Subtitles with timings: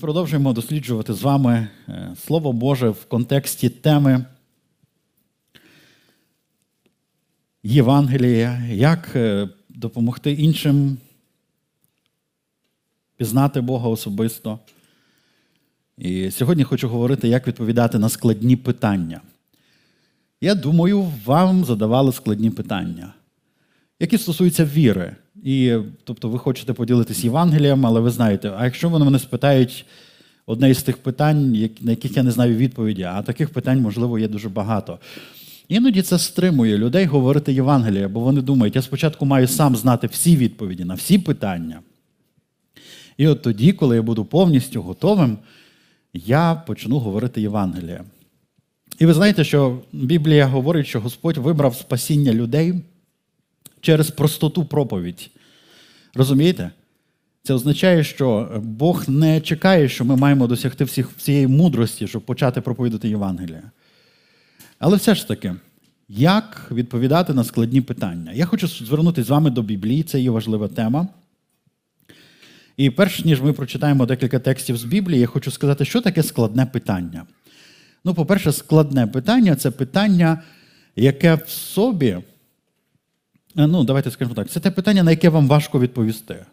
[0.00, 4.24] продовжуємо досліджувати з вами е, Слово Боже в контексті теми
[7.62, 10.98] Євангелія, як е, допомогти іншим
[13.16, 14.58] пізнати Бога особисто.
[15.98, 19.20] І сьогодні хочу говорити, як відповідати на складні питання.
[20.40, 23.14] Я думаю, вам задавали складні питання,
[23.98, 25.16] які стосуються віри.
[25.44, 29.86] І, тобто, ви хочете поділитися Євангелієм, але ви знаєте, а якщо вони мене спитають
[30.46, 34.28] одне із тих питань, на яких я не знаю відповіді, а таких питань, можливо, є
[34.28, 34.98] дуже багато.
[35.68, 40.36] Іноді це стримує людей говорити Євангеліє, бо вони думають, я спочатку маю сам знати всі
[40.36, 41.80] відповіді на всі питання.
[43.16, 45.38] І от тоді, коли я буду повністю готовим,
[46.14, 48.04] я почну говорити Євангеліє.
[48.98, 52.74] І ви знаєте, що Біблія говорить, що Господь вибрав спасіння людей
[53.80, 55.30] через простоту проповідь.
[56.14, 56.70] Розумієте?
[57.42, 62.60] Це означає, що Бог не чекає, що ми маємо досягти всіх, всієї мудрості, щоб почати
[62.60, 63.62] проповідати Євангелія.
[64.78, 65.54] Але все ж таки,
[66.08, 68.32] як відповідати на складні питання?
[68.32, 71.08] Я хочу звернутися з вами до Біблії, це є важлива тема.
[72.76, 76.66] І перш ніж ми прочитаємо декілька текстів з Біблії, я хочу сказати, що таке складне
[76.66, 77.26] питання.
[78.04, 80.42] Ну, по-перше, складне питання це питання,
[80.96, 82.18] яке в собі
[83.54, 86.44] ну, давайте скажемо так, це те питання, на яке вам важко відповісти.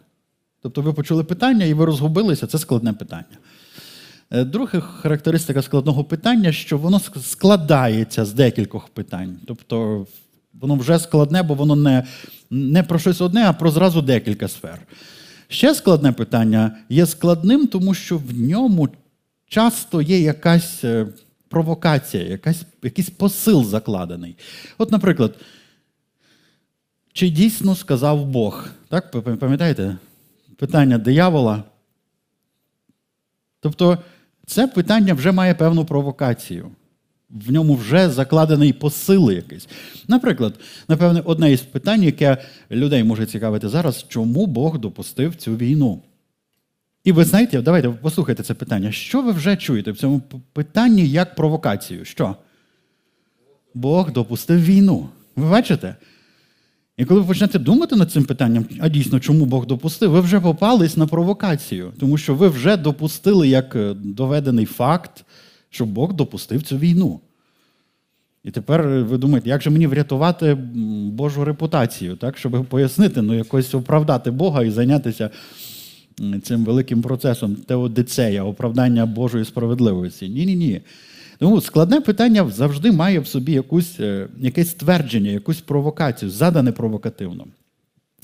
[0.62, 3.38] Тобто ви почули питання і ви розгубилися, це складне питання.
[4.32, 9.38] Е, друга характеристика складного питання, що воно складається з декількох питань.
[9.48, 10.08] Тобто
[10.54, 12.04] воно вже складне, бо воно не,
[12.50, 14.80] не про щось одне, а про зразу декілька сфер.
[15.48, 18.90] Ще складне питання є складним, тому що в ньому
[19.48, 21.08] часто є якась е,
[21.50, 24.36] провокація, якась, якийсь посил закладений.
[24.78, 25.36] От, наприклад.
[27.18, 28.70] Чи дійсно сказав Бог?
[28.90, 29.98] Так, пам'ятаєте?
[30.58, 31.64] Питання диявола.
[33.60, 33.98] Тобто,
[34.46, 36.72] це питання вже має певну провокацію.
[37.30, 39.68] В ньому вже закладений посил якийсь.
[40.08, 40.54] Наприклад,
[40.88, 42.38] напевне, одне із питань, яке
[42.72, 46.02] людей може цікавити зараз, чому Бог допустив цю війну?
[47.04, 48.92] І ви знаєте, давайте послухайте це питання.
[48.92, 50.22] Що ви вже чуєте в цьому
[50.54, 52.06] питанні як провокацію?
[52.06, 52.36] Що?
[53.74, 55.10] Бог допустив війну.
[55.36, 55.96] Ви бачите?
[56.98, 60.40] І коли ви почнете думати над цим питанням, а дійсно, чому Бог допустив, ви вже
[60.40, 65.26] попались на провокацію, тому що ви вже допустили як е, доведений факт,
[65.70, 67.20] що Бог допустив цю війну.
[68.44, 70.54] І тепер ви думаєте, як же мені врятувати
[71.12, 75.30] Божу репутацію, так, щоб пояснити, ну якось оправдати Бога і зайнятися
[76.44, 80.30] цим великим процесом теодицея, оправдання Божої справедливості?
[80.30, 80.82] Ні-ні ні.
[81.40, 87.48] Тому складне питання завжди має в собі якусь, е, якесь твердження, якусь провокацію, задане провокативно.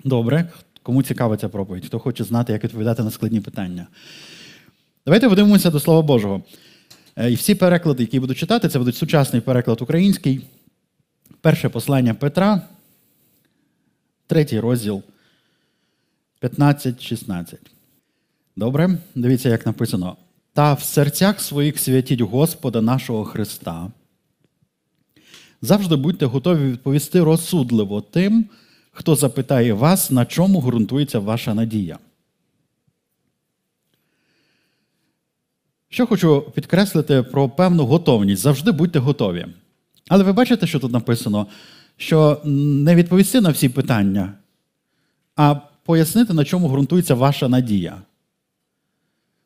[0.03, 0.49] Добре,
[0.83, 1.85] кому цікава ця проповідь?
[1.85, 3.87] Хто хоче знати, як відповідати на складні питання?
[5.05, 6.43] Давайте подивимося до Слова Божого.
[7.15, 10.41] Е, і всі переклади, які буду читати, це будуть сучасний переклад український.
[11.41, 12.61] Перше послання Петра,
[14.27, 15.03] третій розділ
[16.41, 17.55] 15-16.
[18.55, 20.17] Добре, дивіться, як написано
[20.53, 23.91] та в серцях своїх святіть Господа нашого Христа.
[25.61, 28.45] Завжди будьте готові відповісти розсудливо тим,
[28.91, 31.99] хто запитає вас, на чому ґрунтується ваша надія.
[35.89, 38.41] Що хочу підкреслити про певну готовність.
[38.41, 39.45] Завжди будьте готові.
[40.07, 41.47] Але ви бачите, що тут написано?
[41.97, 44.33] Що не відповісти на всі питання,
[45.35, 48.01] а пояснити, на чому ґрунтується ваша надія.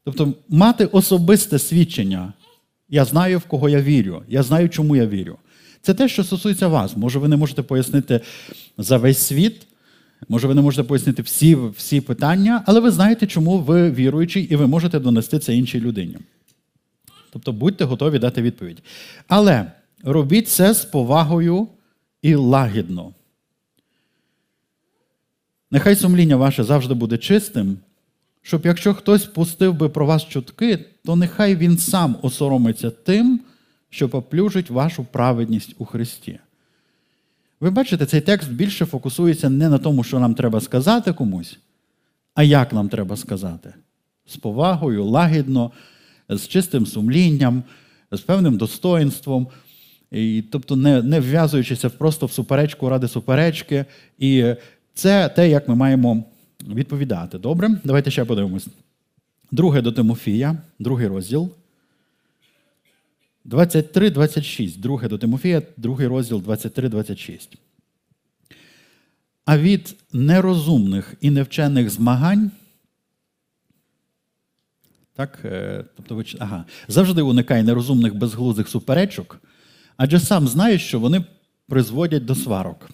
[0.08, 2.34] Тобто мати особисте свідчення.
[2.90, 5.38] Я знаю, в кого я вірю, я знаю, чому я вірю.
[5.82, 6.98] Це те, що стосується вас.
[6.98, 8.22] Може, ви не можете пояснити
[8.78, 9.68] за весь світ,
[10.30, 14.56] може, ви не можете пояснити всі всі питання, але ви знаєте, чому ви віруючий, і
[14.56, 16.18] ви можете донести це іншій людині.
[17.32, 18.84] Тобто будьте готові дати відповідь.
[19.28, 19.72] Але
[20.04, 21.68] робіть це з повагою
[22.22, 23.14] і лагідно.
[25.72, 27.78] Нехай сумління ваше завжди буде чистим,
[28.48, 33.40] щоб якщо хтось пустив би про вас чутки, то нехай він сам осоромиться тим,
[33.90, 36.40] що поплюжить вашу праведність у Христі.
[37.60, 41.60] Ви бачите, цей текст більше фокусується не на тому, що нам треба сказати комусь,
[42.34, 43.74] а як нам треба сказати.
[44.28, 45.72] З повагою, лагідно,
[46.30, 47.64] з чистим сумлінням,
[48.12, 49.48] з певним достоїнством,
[50.12, 53.86] і, тобто не не вв'язуючися просто в суперечку ради суперечки.
[54.20, 54.54] І
[54.94, 56.24] це те, як ми маємо
[56.64, 57.38] відповідати.
[57.38, 57.82] Добре?
[57.84, 58.68] Давайте ще подивимось.
[59.52, 61.50] Друге до Тимофія, другий розділ.
[63.46, 64.80] 23-26.
[64.80, 67.58] Друге до Тимофія, другий розділ 23-26.
[69.46, 72.52] А від нерозумних і невчених змагань
[75.14, 75.40] Так?
[75.46, 76.66] Е, тобто, ага.
[76.88, 79.42] Завжди уникай нерозумних безглуздих суперечок,
[79.98, 81.26] адже сам знаєш, що вони
[81.68, 82.90] призводять до сварок.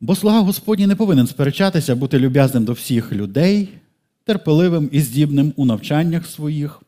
[0.00, 3.68] Бо слуга Господній не повинен сперечатися, бути люб'язним до всіх людей,
[4.24, 6.82] терпеливим і здібним у навчаннях своїх.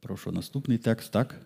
[0.00, 1.40] Прошу наступний текст, так?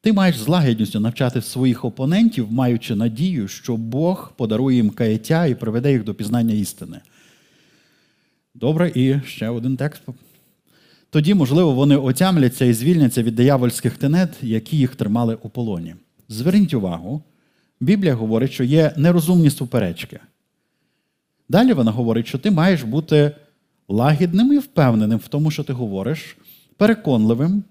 [0.00, 5.54] Ти маєш з лагідністю навчати своїх опонентів, маючи надію, що Бог подарує їм каяття і
[5.54, 7.00] приведе їх до пізнання істини.
[8.54, 10.02] Добре, і ще один текст.
[11.10, 15.94] Тоді, можливо, вони отямляться і звільняться від диявольських тенет, які їх тримали у полоні.
[16.28, 17.22] Зверніть увагу,
[17.80, 20.20] Біблія говорить, що є нерозумні суперечки.
[21.48, 23.36] Далі вона говорить, що ти маєш бути
[23.88, 26.36] лагідним і впевненим в тому, що ти говориш,
[26.76, 27.64] переконливим.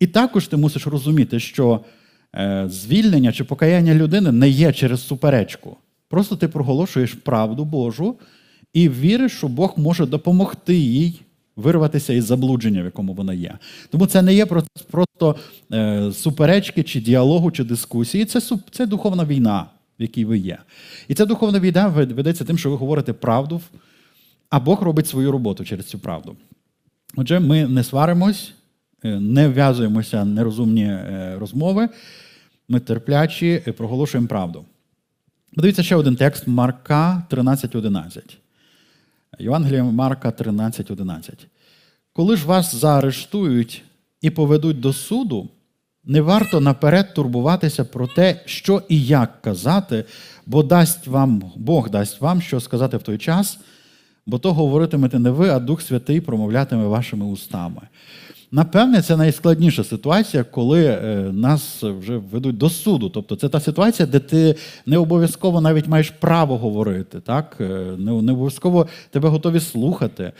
[0.00, 1.80] І також ти мусиш розуміти, що
[2.34, 5.76] е, звільнення чи покаяння людини не є через суперечку.
[6.08, 8.18] Просто ти проголошуєш правду Божу
[8.72, 11.20] і віриш, що Бог може допомогти їй
[11.62, 13.58] вирватися із заблудження, в якому вона є.
[13.90, 14.46] Тому це не є
[14.90, 15.36] просто
[15.72, 18.24] е, суперечки, чи діалогу, чи дискусії.
[18.24, 19.66] Це це духовна війна,
[19.98, 20.58] в якій ви є.
[21.08, 23.60] І ця духовна війна ведеться тим, що ви говорите правду,
[24.50, 26.36] а Бог робить свою роботу через цю правду.
[27.16, 28.52] Отже, ми не сваримось,
[29.04, 31.88] е, не вв'язуємося нерозумні е, розмови,
[32.68, 34.64] ми терплячі проголошуємо правду.
[35.54, 38.36] Подивіться ще один текст Марка 13.11.
[39.38, 41.46] Євангелія Марка 13.11.
[42.12, 43.82] Коли ж вас заарештують
[44.20, 45.48] і поведуть до суду,
[46.04, 50.04] не варто наперед турбуватися про те, що і як казати,
[50.46, 53.58] бо дасть вам, Бог дасть вам, що сказати в той час,
[54.26, 57.80] бо то говоритимете не ви, а Дух Святий промовлятиме вашими устами.
[58.54, 60.98] Напевне, це найскладніша ситуація, коли е,
[61.32, 63.08] нас вже ведуть до суду.
[63.08, 64.54] Тобто це та ситуація, де ти
[64.86, 67.56] не обов'язково навіть маєш право говорити, так?
[67.60, 67.64] Е,
[67.98, 70.32] не обов'язково тебе готові слухати.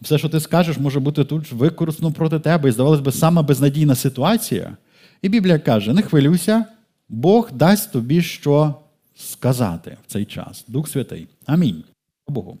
[0.00, 2.68] Все, що ти скажеш, може бути тут використано проти тебе.
[2.68, 4.76] І здавалось би, сама безнадійна ситуація.
[5.22, 6.64] І Біблія каже: не хвилюйся,
[7.08, 8.74] Бог дасть тобі що
[9.16, 10.64] сказати в цей час.
[10.68, 11.28] Дух Святий.
[11.46, 11.84] Амінь.
[12.28, 12.58] Богу.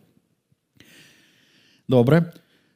[1.88, 2.32] Добре.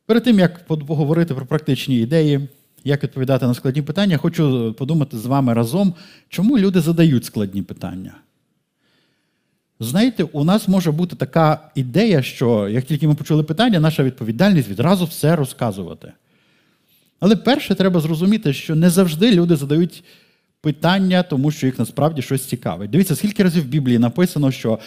[0.06, 2.48] Перед тим, як поговорити про практичні ідеї,
[2.84, 5.94] як відповідати на складні питання, хочу подумати з вами разом,
[6.28, 8.14] чому люди задають складні питання.
[9.80, 14.68] Знаєте, у нас може бути така ідея, що як тільки ми почули питання, наша відповідальність
[14.68, 16.12] відразу все розказувати.
[17.20, 20.04] Але перше, треба зрозуміти, що не завжди люди задають
[20.60, 22.90] питання, тому що їх насправді щось цікавить.
[22.90, 24.78] Дивіться, скільки разів в Біблії написано, що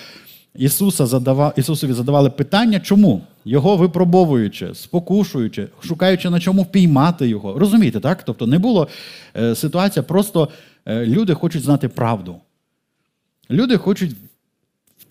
[0.55, 3.21] Ісуса задавав, Ісусові задавали питання, чому?
[3.45, 7.59] Його випробовуючи, спокушуючи, шукаючи на чому впіймати його.
[7.59, 8.23] Розумієте, так?
[8.23, 8.87] Тобто не було
[9.37, 10.49] е, ситуація, просто
[10.85, 12.35] е, люди хочуть знати правду.
[13.49, 14.11] Люди хочуть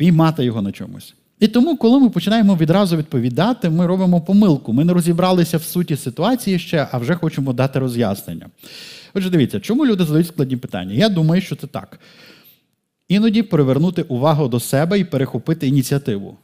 [0.00, 1.14] впіймати його на чомусь.
[1.40, 4.72] І тому, коли ми починаємо відразу відповідати, ми робимо помилку.
[4.72, 8.46] Ми не розібралися в суті ситуації ще, а вже хочемо дати роз'яснення.
[9.14, 10.94] Отже, дивіться, чому люди задають складні питання?
[10.94, 12.00] Я думаю, що це так.
[13.08, 16.36] Іноді привернути увагу до себе і перехопити ініціативу.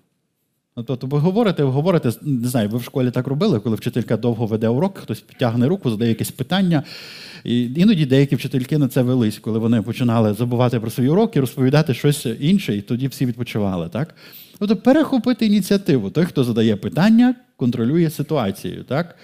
[0.78, 4.16] Ну, тобто ви говорите, ви говорите, не знаю, ви в школі так робили, коли вчителька
[4.16, 6.82] довго веде урок, хтось підтягне руку, задає якесь питання.
[7.44, 11.94] І Іноді деякі вчительки на це велись, коли вони починали забувати про свої уроки, розповідати
[11.94, 13.88] щось інше, і тоді всі відпочивали.
[13.88, 14.14] так?
[14.58, 16.10] Тобто перехопити ініціативу.
[16.10, 18.84] Той, хто задає питання, контролює ситуацію.
[18.84, 19.16] так?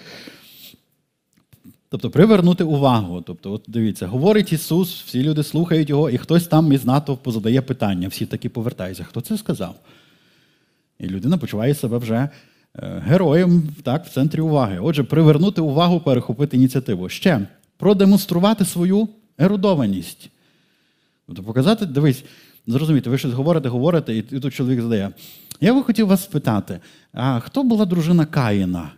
[1.89, 3.23] Тобто привернути увагу.
[3.27, 7.61] Тобто, от дивіться, говорить Ісус, всі люди слухають його, і хтось там із натовпу задає
[7.61, 9.03] питання, всі таки повертаються.
[9.03, 9.75] Хто це сказав?
[11.03, 12.29] І людина почуває себе вже
[12.75, 14.79] е, героєм так, в центрі уваги.
[14.81, 17.09] Отже, привернути увагу, перехопити ініціативу.
[17.09, 19.07] Ще продемонструвати свою
[19.37, 20.29] ерудованість.
[21.27, 22.23] Тобто показати, дивись,
[22.67, 25.09] зрозумійте, ви щось говорите, говорите, і тут чоловік задає.
[25.61, 26.79] Я би хотів вас спитати,
[27.13, 28.91] а хто була дружина Каїна?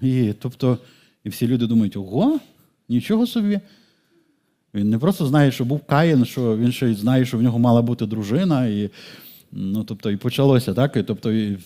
[0.00, 0.78] І, Тобто,
[1.24, 2.40] і всі люди думають, ого,
[2.88, 3.60] нічого собі.
[4.74, 7.58] Він не просто знає, що був Каїн, що він ще й знає, що в нього
[7.58, 8.66] мала бути дружина.
[8.66, 8.90] І
[9.52, 10.96] ну, тобто, і почалося, так?
[10.96, 11.58] І, тобто, і,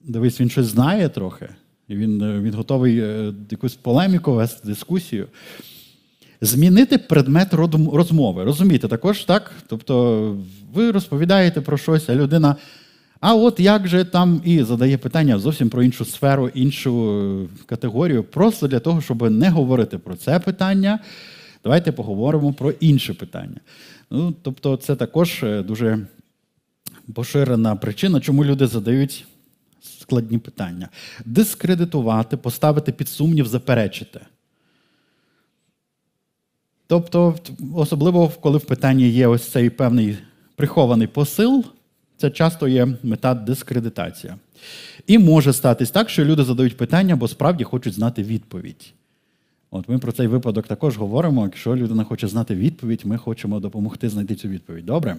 [0.00, 1.48] дивись, він щось знає трохи,
[1.88, 5.26] і він е, він готовий е, якусь полеміку вести, дискусію.
[6.40, 7.54] Змінити предмет
[7.92, 8.44] розмови.
[8.44, 9.52] Розумієте, також так?
[9.66, 10.36] Тобто,
[10.72, 12.56] ви розповідаєте про щось, а людина.
[13.20, 18.24] А от як же там і задає питання зовсім про іншу сферу, іншу е, категорію,
[18.24, 20.98] просто для того, щоб не говорити про це питання,
[21.64, 23.60] давайте поговоримо про інше питання.
[24.10, 26.06] Ну, Тобто, це також дуже
[27.14, 29.26] поширена причина, чому люди задають
[29.80, 30.88] складні питання.
[31.24, 34.20] Дискредитувати, поставити під сумнів, заперечити.
[36.86, 37.36] Тобто,
[37.74, 40.18] особливо, коли в питанні є ось цей певний
[40.56, 41.64] прихований посил,
[42.18, 44.36] Це часто є мета дискредитація.
[45.06, 48.92] І може статись так, що люди задають питання, бо справді хочуть знати відповідь.
[49.70, 51.44] От ми про цей випадок також говоримо.
[51.44, 54.86] Якщо людина хоче знати відповідь, ми хочемо допомогти знайти цю відповідь.
[54.86, 55.16] Добре?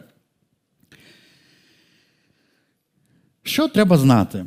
[3.48, 4.46] Що треба знати?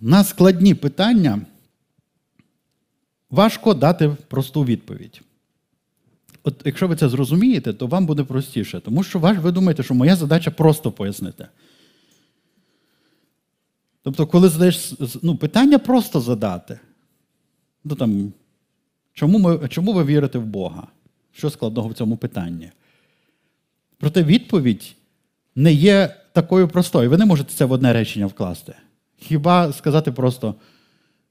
[0.00, 1.40] На складні питання
[3.30, 5.20] важко дати просту відповідь.
[6.42, 10.16] От якщо ви це зрозумієте, то вам буде простіше, тому що ви думаєте, що моя
[10.16, 11.46] задача просто пояснити.
[14.02, 14.92] Тобто, коли задаєш
[15.22, 16.80] ну, питання просто задати.
[17.84, 18.32] Ну, там,
[19.12, 20.88] Чому ми, чому ви вірите в Бога?
[21.32, 22.70] Що складного в цьому питанні?
[23.98, 24.94] Проте відповідь
[25.54, 27.10] не є такою простою.
[27.10, 28.74] Ви не можете це в одне речення вкласти.
[29.18, 30.54] Хіба сказати просто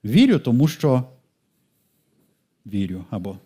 [0.06, 1.04] вірю, тому що
[2.66, 3.38] вірю, або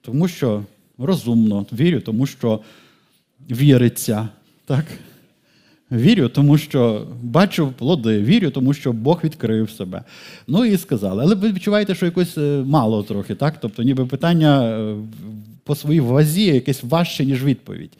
[0.00, 0.64] тому що
[0.98, 2.60] розумно, вірю, тому що
[3.50, 4.28] віриться.
[4.64, 4.84] Так?
[5.92, 10.04] Вірю, тому що бачу плоди, вірю, тому що Бог відкрив себе.
[10.46, 11.22] Ну і сказали.
[11.22, 13.60] Але ви відчуваєте, що якось е, мало трохи, так?
[13.60, 14.96] Тобто, ніби питання е,
[15.64, 17.92] по своїй вазі якесь важче, ніж відповідь.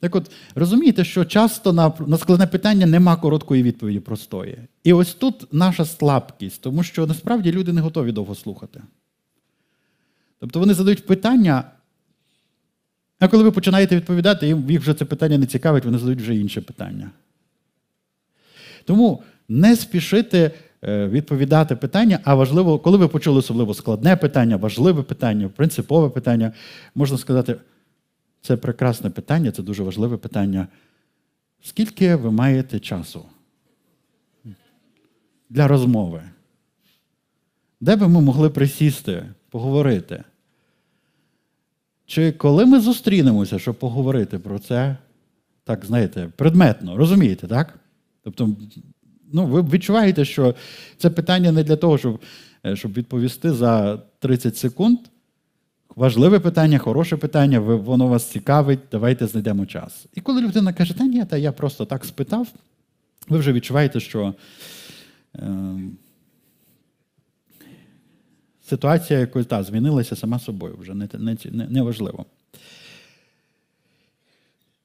[0.00, 4.58] Так от, розумієте, що часто на на складне питання нема короткої відповіді простої.
[4.84, 8.82] І ось тут наша слабкість, тому що насправді люди не готові довго слухати.
[10.40, 11.64] Тобто вони задають питання,
[13.18, 16.36] а коли ви починаєте відповідати, їм їх вже це питання не цікавить, вони задають вже
[16.36, 17.10] інше питання.
[18.84, 20.50] Тому не спішити
[20.82, 26.52] е, відповідати питання, а важливо, коли ви почули особливо складне питання, важливе питання, принципове питання,
[26.94, 27.56] можна сказати,
[28.42, 30.68] це прекрасне питання, це дуже важливе питання.
[31.62, 33.24] Скільки ви маєте часу
[35.50, 36.22] для розмови?
[37.80, 40.24] Де би ми могли присісти, поговорити?
[42.06, 44.96] Чи коли ми зустрінемося, щоб поговорити про це,
[45.64, 47.78] так, знаєте, предметно, розумієте, так?
[48.22, 48.56] Тобто,
[49.32, 50.54] ну, ви відчуваєте, що
[50.98, 52.20] це питання не для того, щоб
[52.66, 54.98] е, щоб відповісти за 30 секунд.
[55.96, 60.06] Важливе питання, хороше питання, воно вас цікавить, давайте знайдемо час.
[60.14, 62.48] І коли людина каже, та ні, та я просто так спитав,
[63.28, 64.34] ви вже відчуваєте, що.
[65.36, 65.78] Е
[68.70, 71.36] ситуація якось та, змінилася сама собою, вже не, не,
[71.68, 72.26] не важливо.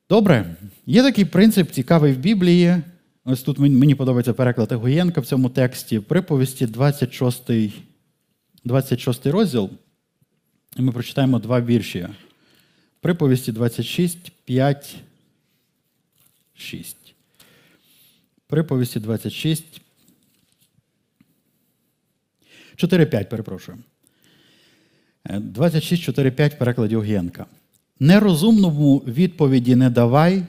[0.09, 2.77] Добре, є такий принцип цікавий в Біблії.
[3.25, 7.51] Ось тут мені подобається переклад Егоєнка в цьому тексті, приповісті 26
[8.63, 9.69] 26 розділ.
[10.75, 12.07] І ми прочитаємо два вірші.
[13.01, 14.95] Приповісті 26, 5,
[16.53, 16.97] 6.
[18.47, 19.81] Приповісті 26,
[22.77, 23.77] 4.5, перепрошую.
[25.25, 27.45] 26.4.5 е, в перекладі Огієнка.
[27.99, 30.43] Нерозумному відповіді не давай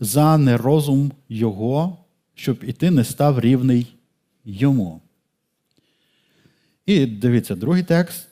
[0.00, 1.98] за нерозум його,
[2.34, 3.86] щоб і ти не став рівний
[4.44, 5.00] йому.
[6.86, 8.27] І дивіться, другий текст.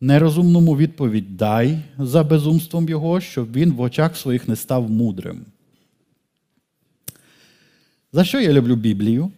[0.00, 5.44] Нерозумному відповідь дай за безумством його, щоб він в очах своїх не став мудрим.
[8.12, 9.30] За що я люблю Біблію?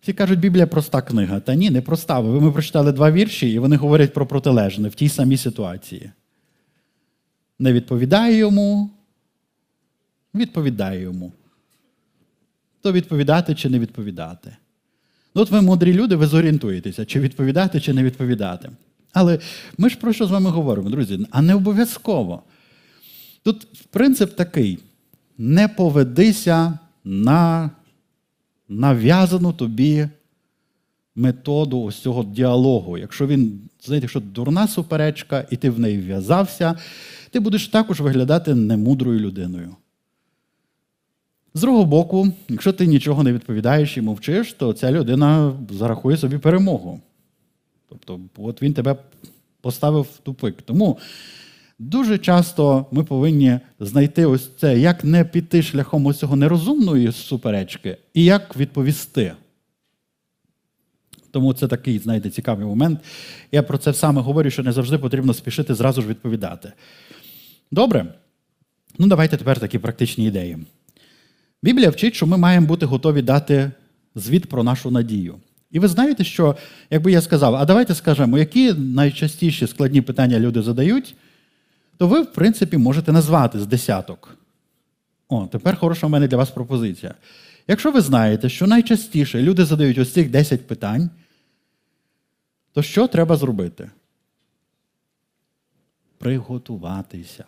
[0.00, 1.40] Всі кажуть, Біблія проста книга.
[1.40, 2.20] Та ні, не проста.
[2.20, 6.10] Ви ми прочитали два вірші, і вони говорять про протилежне в тій самій ситуації.
[7.58, 8.90] Не відповідає йому,
[10.34, 11.32] відповідає йому.
[12.82, 14.56] То відповідати чи не відповідати.
[15.34, 18.70] Ну, От ви мудрі люди, ви зорієнтуєтеся, чи відповідати, чи не відповідати.
[19.12, 19.38] Але
[19.78, 21.26] ми ж про що з вами говоримо, друзі?
[21.30, 22.42] А не обов'язково.
[23.42, 24.78] Тут принцип такий:
[25.38, 27.70] не поведися на
[28.68, 30.08] нав'язану тобі
[31.14, 32.98] методу ось цього діалогу.
[32.98, 36.74] Якщо він, знаєте, якщо дурна суперечка, і ти в неї в'язався,
[37.30, 39.76] ти будеш також виглядати немудрою людиною.
[41.54, 46.38] З другого боку, якщо ти нічого не відповідаєш і мовчиш, то ця людина зарахує собі
[46.38, 47.00] перемогу.
[47.90, 48.96] Тобто, от він тебе
[49.60, 50.62] поставив в тупик.
[50.62, 50.98] Тому
[51.80, 57.96] Дуже часто ми повинні знайти ось це, як не піти шляхом ось цього нерозумної суперечки,
[58.14, 59.32] і як відповісти.
[61.30, 63.00] Тому це такий, знаєте, цікавий момент.
[63.52, 66.72] Я про це саме говорю, що не завжди потрібно спішити зразу ж відповідати.
[67.70, 68.14] Добре?
[68.98, 70.58] Ну, давайте тепер такі практичні ідеї.
[71.62, 73.70] Біблія вчить, що ми маємо бути готові дати
[74.14, 75.36] звіт про нашу надію.
[75.70, 76.56] І ви знаєте, що,
[76.90, 81.14] якби я сказав, а давайте скажемо, які найчастіші складні питання люди задають
[82.00, 84.36] то ви, в принципі, можете назвати з десяток.
[85.28, 87.14] О, тепер хороша в мене для вас пропозиція.
[87.68, 91.10] Якщо ви знаєте, що найчастіше люди задають ось цих 10 питань,
[92.72, 93.90] то що треба зробити?
[96.18, 97.44] Приготуватися.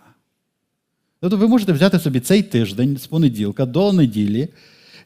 [1.21, 4.49] Тобто ви можете взяти собі цей тиждень з понеділка до неділі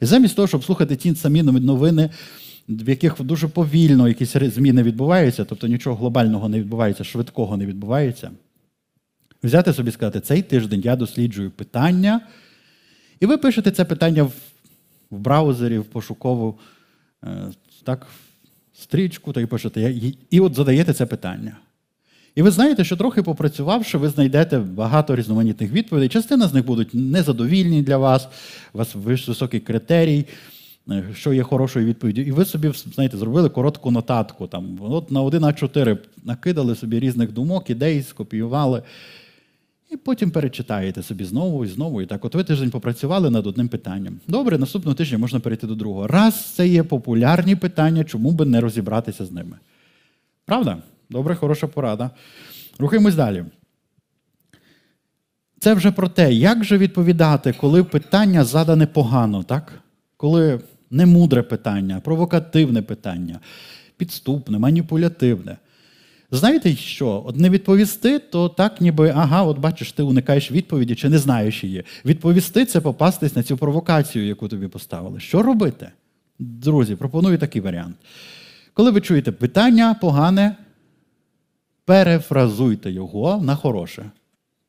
[0.01, 2.09] І замість того, щоб слухати ті самі новини,
[2.67, 8.31] в яких дуже повільно якісь зміни відбуваються, тобто нічого глобального не відбувається, швидкого не відбувається,
[9.43, 12.21] взяти собі сказати, цей тиждень я досліджую питання,
[13.19, 14.33] і ви пишете це питання в,
[15.11, 16.59] в браузері, в пошукову
[17.23, 17.27] е,
[17.83, 18.07] так,
[18.73, 19.93] стрічку, та й пишете,
[20.29, 21.57] і от задаєте це питання.
[22.35, 26.09] І ви знаєте, що трохи попрацювавши, ви знайдете багато різноманітних відповідей.
[26.09, 28.27] Частина з них будуть незадовільні для вас,
[28.73, 30.25] у вас високий критерій,
[31.13, 32.21] що є хорошою відповіддю.
[32.21, 34.47] І ви собі знаєте, зробили коротку нотатку.
[34.47, 38.83] Там, от На 1 А4 накидали собі різних думок, ідей, скопіювали.
[39.91, 42.01] І потім перечитаєте собі знову і знову.
[42.01, 44.19] І так, от ви тиждень попрацювали над одним питанням.
[44.27, 46.07] Добре, наступного тижня можна перейти до другого.
[46.07, 49.57] Раз це є популярні питання, чому би не розібратися з ними?
[50.45, 50.77] Правда?
[51.09, 52.09] Добре, хороша порада.
[52.79, 53.45] Рухаємось далі.
[55.59, 59.83] Це вже про те, як же відповідати, коли питання задане погано, так?
[60.17, 60.59] коли
[60.91, 63.39] не мудре питання, провокативне питання,
[63.97, 65.57] підступне, маніпулятивне.
[66.31, 67.23] Знаєте що?
[67.25, 71.63] От не відповісти, то так, ніби ага, от бачиш, ти уникаєш відповіді чи не знаєш
[71.63, 71.83] її.
[72.05, 75.19] Відповісти це попастись на цю провокацію, яку тобі поставили.
[75.19, 75.89] Що робити?
[76.39, 77.95] Друзі, пропоную такий варіант.
[78.73, 80.55] Коли ви чуєте питання погане,
[81.85, 84.11] перефразуйте його на хороше.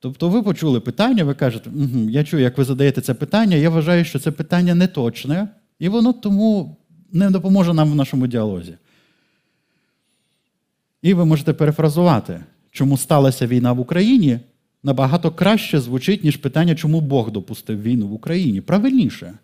[0.00, 3.70] Тобто ви почули питання, ви кажете, угу, я чую, як ви задаєте це питання, я
[3.70, 6.76] вважаю, що це питання не точне, і воно тому
[7.12, 8.74] не допоможе нам в нашому діалозі.
[11.02, 14.40] І ви можете перефразувати, чому сталася війна в Україні,
[14.82, 18.60] набагато краще звучить, ніж питання, чому Бог допустив війну в Україні.
[18.60, 19.34] Правильніше.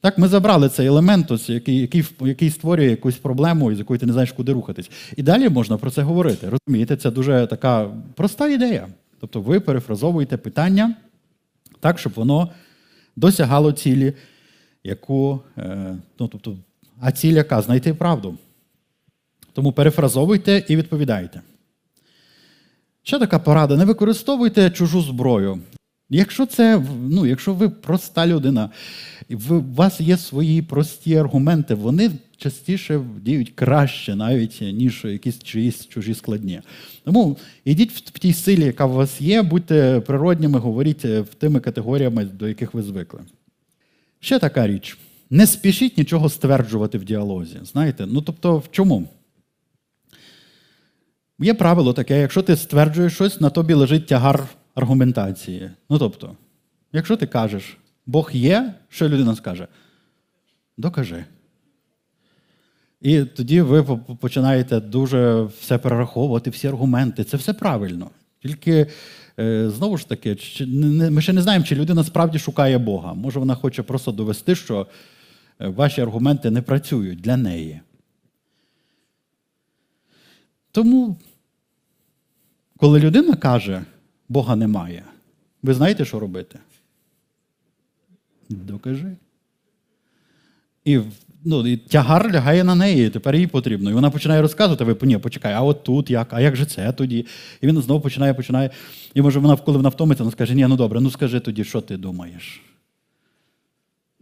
[0.00, 4.06] Так, ми забрали цей елемент, ось, який який, який створює якусь проблему, з якою ти
[4.06, 4.90] не знаєш, куди рухатись.
[5.16, 6.48] І далі можна про це говорити.
[6.50, 8.88] Розумієте, це дуже така проста ідея.
[9.20, 10.94] Тобто ви перефразовуєте питання
[11.80, 12.50] так, щоб воно
[13.16, 14.12] досягало цілі,
[14.84, 16.56] яку, е, ну, тобто,
[17.00, 18.38] а ціль яка знайти правду.
[19.52, 21.40] Тому перефразовуйте і відповідайте.
[23.02, 25.60] Ще така порада: не використовуйте чужу зброю.
[26.10, 28.70] Якщо це, ну, якщо ви проста людина,
[29.30, 36.14] у вас є свої прості аргументи, вони частіше діють краще, навіть ніж якісь чиїсь чужі
[36.14, 36.60] складні.
[37.04, 42.24] Тому йдіть в тій силі, яка у вас є, будьте природніми, говоріть в тими категоріями,
[42.24, 43.20] до яких ви звикли.
[44.20, 44.98] Ще така річ.
[45.30, 47.58] Не спішіть нічого стверджувати в діалозі.
[47.62, 49.08] Знаєте, ну тобто, в чому?
[51.38, 55.70] Є правило таке, якщо ти стверджуєш щось, на тобі лежить тягар аргументації.
[55.90, 56.36] Ну тобто,
[56.92, 59.68] якщо ти кажеш, Бог є, що людина скаже?
[60.78, 61.24] Докажи.
[63.00, 63.82] І тоді ви
[64.20, 67.24] починаєте дуже все перераховувати, всі аргументи.
[67.24, 68.10] Це все правильно.
[68.42, 68.86] Тільки,
[69.68, 70.36] знову ж таки,
[71.10, 73.14] ми ще не знаємо, чи людина справді шукає Бога.
[73.14, 74.86] Може, вона хоче просто довести, що
[75.60, 77.80] е, ваші аргументи не працюють для неї.
[80.72, 81.16] Тому,
[82.76, 83.84] коли людина каже,
[84.28, 85.04] Бога немає,
[85.62, 86.58] ви знаєте, що робити?
[88.48, 89.16] Докажи.
[90.84, 91.00] І
[91.44, 93.90] ну, і тягар лягає на неї, тепер їй потрібно.
[93.90, 96.92] І вона починає розказувати, ви ні, почекай, а от тут як, а як же це
[96.92, 97.26] тоді?
[97.60, 98.70] І він знову починає, починає.
[99.14, 101.80] І може вона, коли вона втомиться, вона скаже, ні, ну добре, ну скажи тоді, що
[101.80, 102.62] ти думаєш.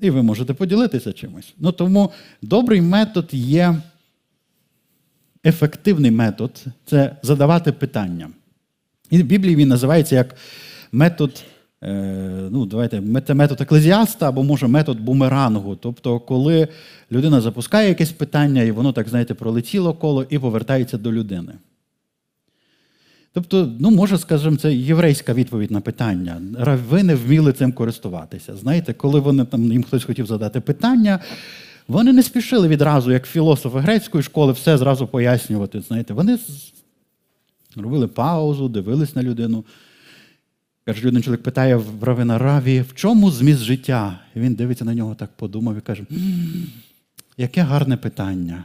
[0.00, 1.54] І ви можете поділитися чимось.
[1.58, 3.82] Ну тому добрий метод є
[5.44, 8.30] ефективний метод це задавати питання.
[9.10, 10.36] І в Біблії він називається як
[10.92, 11.44] метод.
[11.82, 13.00] Е, ну, давайте,
[13.34, 15.76] метод еклезіаста або може метод бумерангу.
[15.76, 16.68] Тобто, коли
[17.12, 21.52] людина запускає якесь питання, і воно, так знаєте, пролетіло коло і повертається до людини.
[23.32, 26.40] Тобто, ну, може, скажімо, це єврейська відповідь на питання.
[26.88, 28.56] Ви не вміли цим користуватися.
[28.56, 31.18] Знаєте, коли вони там їм хтось хотів задати питання,
[31.88, 35.80] вони не спішили відразу, як філософи грецької школи, все зразу пояснювати.
[35.80, 36.38] Знаєте, Вони
[37.76, 39.64] робили паузу, дивились на людину.
[40.88, 44.20] Каже, один чоловік питає в Равина Раві, в чому зміст життя?
[44.34, 46.04] І він дивиться на нього, так подумав і каже:
[47.36, 48.64] яке гарне питання.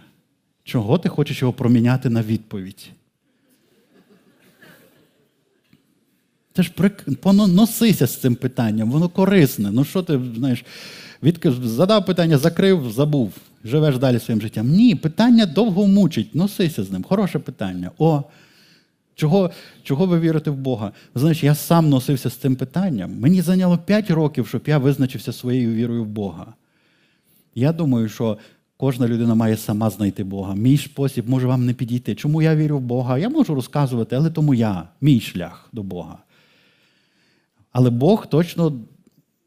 [0.63, 2.89] Чого ти хочеш його проміняти на відповідь?
[6.53, 6.71] Ти ж
[7.21, 9.71] поносися з цим питанням, воно корисне.
[9.71, 10.65] Ну що ти знаєш,
[11.23, 13.33] відказ, задав питання, закрив, забув,
[13.63, 14.67] живеш далі своїм життям.
[14.67, 17.03] Ні, питання довго мучить, носися з ним.
[17.03, 17.91] Хороше питання.
[17.97, 18.23] О,
[19.15, 19.51] Чого
[19.83, 20.91] чого ви вірите в Бога?
[21.15, 23.19] Знаєш, я сам носився з цим питанням.
[23.19, 26.53] Мені зайняло 5 років, щоб я визначився своєю вірою в Бога.
[27.55, 28.37] Я думаю, що
[28.77, 30.55] кожна людина має сама знайти Бога.
[30.55, 32.15] Мій спосіб може вам не підійти.
[32.15, 33.17] Чому я вірю в Бога?
[33.17, 36.17] Я можу розказувати, але тому я, мій шлях до Бога.
[37.71, 38.73] Але Бог точно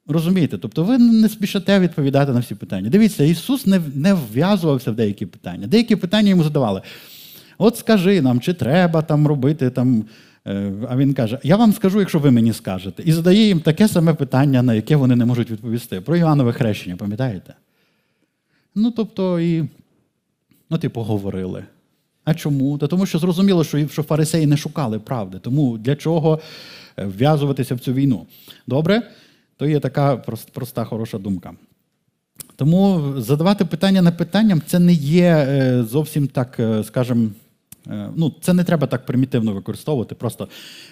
[0.08, 0.58] Розумієте?
[0.58, 2.90] Тобто ви не спішите відповідати на всі питання.
[2.90, 5.66] Дивіться, Ісус не не вв'язувався в деякі питання.
[5.66, 6.82] Деякі питання йому задавали.
[7.58, 10.04] От скажи нам, чи треба там робити там.
[10.46, 13.02] Е, а він каже: Я вам скажу, якщо ви мені скажете.
[13.02, 16.00] І задає їм таке саме питання, на яке вони не можуть відповісти.
[16.00, 17.54] Про Іоаннове хрещення, пам'ятаєте?
[18.74, 19.68] Ну, тобто, і
[20.70, 21.64] ну, типу, говорили.
[22.24, 22.78] А чому?
[22.78, 25.38] Та тому що зрозуміло, що що фарисеї не шукали правди.
[25.38, 26.40] Тому для чого
[26.96, 28.26] е, вв'язуватися в цю війну?
[28.66, 29.02] Добре?
[29.56, 30.16] То є така
[30.52, 31.52] проста, хороша думка.
[32.56, 37.28] Тому задавати питання на питанням це не є е, зовсім так, скажімо,
[38.16, 40.48] ну, Це не треба так примітивно використовувати, просто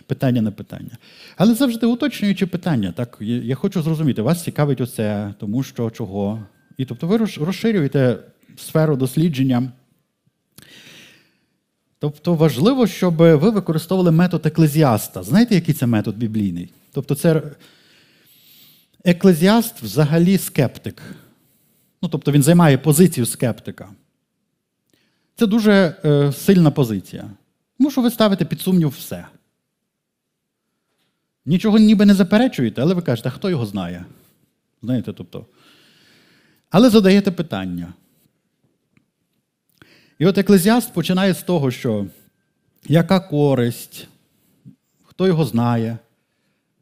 [0.07, 0.98] питання на питання.
[1.37, 6.42] Але завжди уточнюючи питання, так, я хочу зрозуміти, вас цікавить оце, тому що чого.
[6.76, 8.18] І тобто ви розширюєте
[8.57, 9.72] сферу дослідження.
[11.98, 15.22] Тобто важливо, щоб ви використовували метод еклезіаста.
[15.22, 16.70] Знаєте, який це метод біблійний?
[16.92, 17.42] Тобто, це
[19.04, 21.02] еклезіаст взагалі скептик.
[22.02, 23.88] Ну, Тобто він займає позицію скептика.
[25.37, 27.31] Це дуже е, сильна позиція.
[27.79, 29.27] Тому що ви ставите під сумнів все.
[31.47, 34.05] Нічого ніби не заперечуєте, але ви кажете, хто його знає?
[34.83, 35.47] Знаєте, тобто.
[36.70, 37.92] Але задаєте питання.
[40.18, 42.07] І от еклезіаст починає з того, що
[42.88, 44.09] яка користь,
[45.05, 45.99] хто його знає,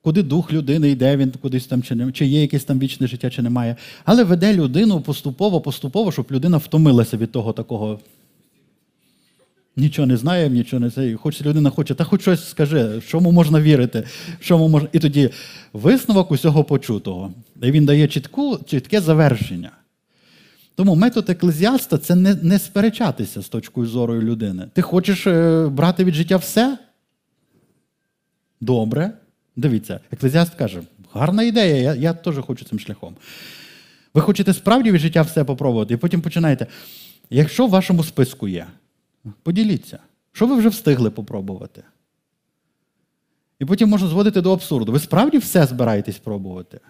[0.02, 3.30] куди дух людини йде, він кудись там, чи не, чи є якесь там вічне життя,
[3.30, 3.76] чи немає.
[4.04, 8.00] Але веде людину поступово-поступово, щоб людина втомилася від того такого
[9.76, 11.16] Нічого не знає, нічого не знає.
[11.16, 14.04] Хоч людина хоче, та хоч щось скаже, в чому можна вірити,
[14.40, 14.88] чому можна.
[14.92, 15.30] І тоді
[15.72, 17.32] висновок усього почутого.
[17.62, 19.70] І він дає чітку, чітке завершення.
[20.74, 24.68] Тому метод еклезіаста це не не сперечатися з точкою зору людини.
[24.74, 26.78] Ти хочеш е, брати від життя все?
[28.60, 29.12] Добре.
[29.56, 30.82] Дивіться, еклезіаст каже,
[31.12, 33.14] гарна ідея, я я теж хочу цим шляхом.
[34.14, 36.66] Ви хочете справді від життя все попробувати, і потім починаєте.
[37.30, 38.66] Якщо в вашому списку є.
[39.42, 39.98] Поділіться.
[40.32, 41.84] Що ви вже встигли попробувати?
[43.58, 44.92] І потім можна зводити до абсурду.
[44.92, 46.80] Ви справді все збираєтесь пробувати?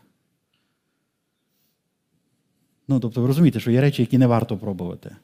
[2.88, 5.16] Ну, тобто, ви розумієте, що є речі, які не варто пробувати.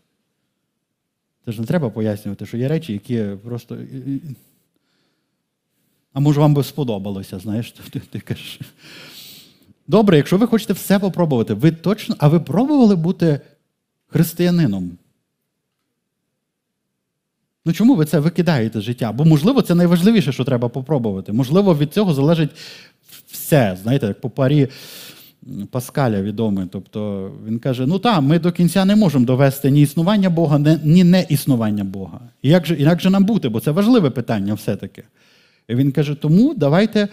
[1.44, 3.78] Це ж не треба пояснювати, що є речі, які просто.
[6.12, 8.60] А може, вам би сподобалося, знаєш, ти, ти кажеш.
[9.86, 12.16] Добре, якщо ви хочете все попробувати, ви точно.
[12.18, 13.40] А ви пробували бути
[14.06, 14.98] християнином?
[17.68, 19.12] Ну чому ви це викидаєте життя?
[19.12, 21.33] Бо, можливо, це найважливіше, що треба попробувати.
[21.33, 22.50] Можливо, від цього залежить
[23.31, 23.78] все.
[23.83, 24.68] Знаєте, як по парі
[25.70, 26.66] Паскаля відомий.
[26.72, 31.04] Тобто він каже: ну так, ми до кінця не можемо довести ні існування Бога, ні
[31.04, 32.20] не існування Бога.
[32.42, 33.48] Як же, як же нам бути?
[33.48, 35.02] Бо це важливе питання все-таки.
[35.68, 37.09] І він каже: тому давайте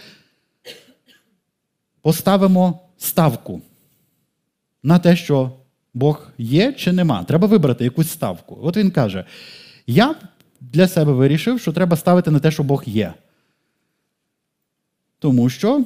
[2.02, 3.62] поставимо ставку
[4.82, 5.52] на те, що
[5.94, 7.24] Бог є чи нема.
[7.24, 8.58] Треба вибрати якусь ставку.
[8.62, 9.24] От він каже:
[9.86, 10.14] я
[10.60, 13.14] для себе вирішив, що треба ставити на те, що Бог є.
[15.18, 15.84] Тому що,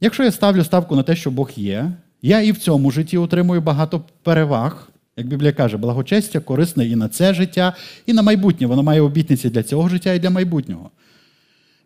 [0.00, 3.60] якщо я ставлю ставку на те, що Бог є, я і в цьому житті отримую
[3.60, 4.88] багато переваг.
[5.16, 7.74] Як Біблія каже, благочестя корисне і на це життя,
[8.06, 8.66] і на майбутнє.
[8.66, 10.90] Воно має обітниці для цього життя і для майбутнього.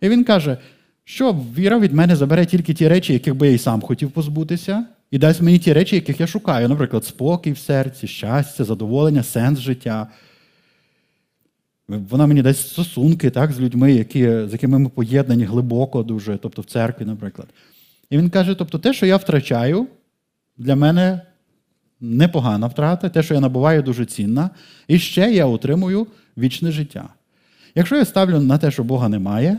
[0.01, 0.57] І він каже,
[1.05, 4.87] що віра від мене забере тільки ті речі, яких би я і сам хотів позбутися,
[5.11, 6.69] і дасть мені ті речі, яких я шукаю.
[6.69, 10.07] Наприклад, спокій в серці, щастя, задоволення, сенс життя.
[11.89, 16.63] Вона мені дасть стосунки так, з людьми, які, з якими ми поєднані глибоко дуже, тобто
[16.63, 17.49] в церкві, наприклад.
[18.11, 19.87] І він каже: тобто, те, що я втрачаю,
[20.57, 21.21] для мене
[22.01, 24.51] непогана втрата, те, що я набуваю, дуже цінна,
[24.89, 26.07] і ще я отримую
[26.39, 27.09] вічне життя.
[27.75, 29.59] Якщо я ставлю на те, що Бога немає,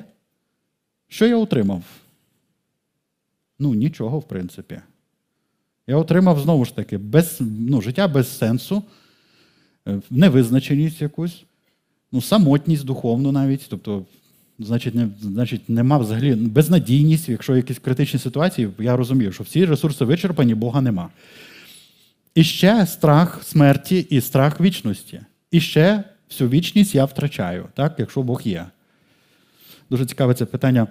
[1.07, 1.83] що я отримав?
[3.59, 4.81] Ну, нічого, в принципі.
[5.87, 8.83] Я отримав знову ж таки без, ну, життя без сенсу,
[9.87, 11.45] е, невизначеність якусь
[12.11, 13.65] ну, самотність духовну навіть.
[13.69, 14.05] Тобто,
[14.59, 20.05] значить, не, значить, нема взагалі безнадійність, якщо якісь критичні ситуації, я розумію, що всі ресурси
[20.05, 21.09] вичерпані, Бога нема.
[22.35, 25.21] І ще страх смерті і страх вічності.
[25.51, 28.65] І ще всю вічність я втрачаю, так, якщо Бог є.
[29.89, 30.87] Дуже цікаве це питання.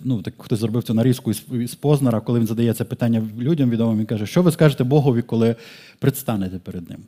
[0.00, 3.98] Ну, так Хтось зробив цю нарізку із Познера, коли він задає це питання людям відомим,
[3.98, 5.56] він каже, що ви скажете Богові, коли
[5.98, 6.98] предстанете перед ним?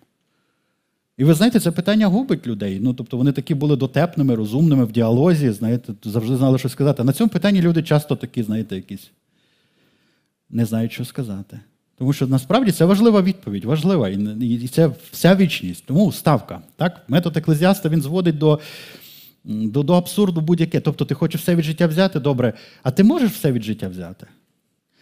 [1.19, 2.79] І ви знаєте, це питання губить людей.
[2.83, 7.05] Ну, тобто вони такі були дотепними, розумними в діалозі, знаєте, завжди знали, що сказати.
[7.05, 9.11] На цьому питанні люди часто такі, знаєте, якісь
[10.51, 11.61] не знають, що сказати.
[11.99, 14.09] Тому що насправді це важлива відповідь, важлива.
[14.09, 15.85] І це вся вічність.
[15.87, 16.63] Тому ставка.
[16.77, 17.05] Так?
[17.09, 18.61] Метод еклезіаста він зводить до
[19.45, 20.81] до, до абсурду будь-яке.
[20.81, 24.27] Тобто ти хочеш все від життя взяти, добре, а ти можеш все від життя взяти?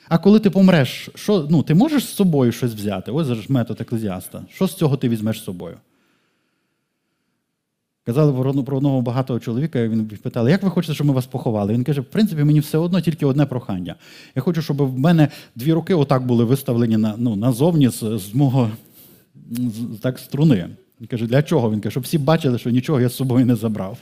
[0.09, 3.13] А коли ти помреш, що, ну, ти можеш з собою щось взяти?
[3.13, 4.45] Ось ж метод еклезіаста.
[4.55, 5.77] Що з цього ти візьмеш з собою?
[8.07, 11.73] Казали про одного багатого чоловіка, і він питали, як ви хочете, щоб ми вас поховали?
[11.73, 13.95] Він каже, в принципі, мені все одно тільки одне прохання.
[14.35, 18.35] Я хочу, щоб в мене дві руки отак були виставлені на, ну, назовні з, з
[18.35, 18.71] мого
[19.51, 20.69] з, так, струни.
[21.01, 21.71] Він каже, для чого?
[21.71, 23.99] Він каже, щоб всі бачили, що нічого я з собою не забрав.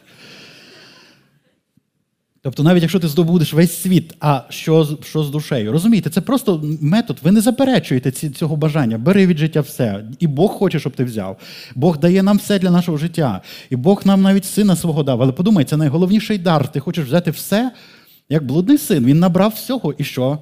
[2.42, 5.72] Тобто, навіть якщо ти здобудеш весь світ, а що що з душею?
[5.72, 7.18] Розумієте, це просто метод.
[7.22, 8.98] Ви не заперечуєте ці, цього бажання.
[8.98, 10.05] Бери від життя все.
[10.18, 11.38] І Бог хоче, щоб ти взяв.
[11.74, 13.42] Бог дає нам все для нашого життя.
[13.70, 15.22] І Бог нам навіть сина свого дав.
[15.22, 16.72] Але подумай, це найголовніший дар.
[16.72, 17.70] Ти хочеш взяти все,
[18.29, 19.05] як блудний син.
[19.05, 19.94] Він набрав всього.
[19.98, 20.38] І що?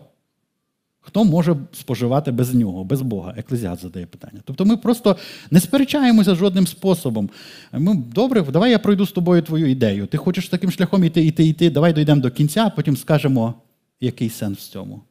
[1.07, 3.35] Хто може споживати без нього, без Бога?
[3.37, 4.41] Еклезіат задає питання.
[4.45, 5.17] Тобто ми просто
[5.51, 7.31] не сперечаємося жодним способом.
[7.73, 10.07] Ми, Добре, давай я пройду з тобою твою ідею.
[10.07, 13.55] Ти хочеш таким шляхом іти, іти, іти, давай дійдемо до кінця, а потім скажемо,
[14.01, 15.03] який сенс в цьому.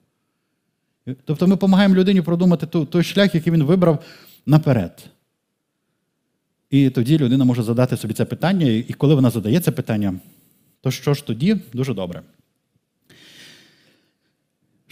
[1.26, 4.04] Тобто ми допомагаємо людині продумати той шлях, який він вибрав
[4.46, 5.10] наперед.
[6.70, 10.14] І тоді людина може задати собі це питання, і коли вона задає це питання,
[10.82, 12.22] то що ж тоді дуже добре.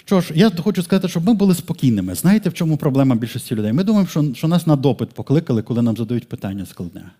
[0.06, 2.16] Що ж, я хочу сказати, щоб ми були спокійними.
[2.16, 3.74] Знаєте, в чому проблема більшості людей?
[3.74, 7.12] Ми думаємо, що що нас на допит покликали, коли нам задають питання складне.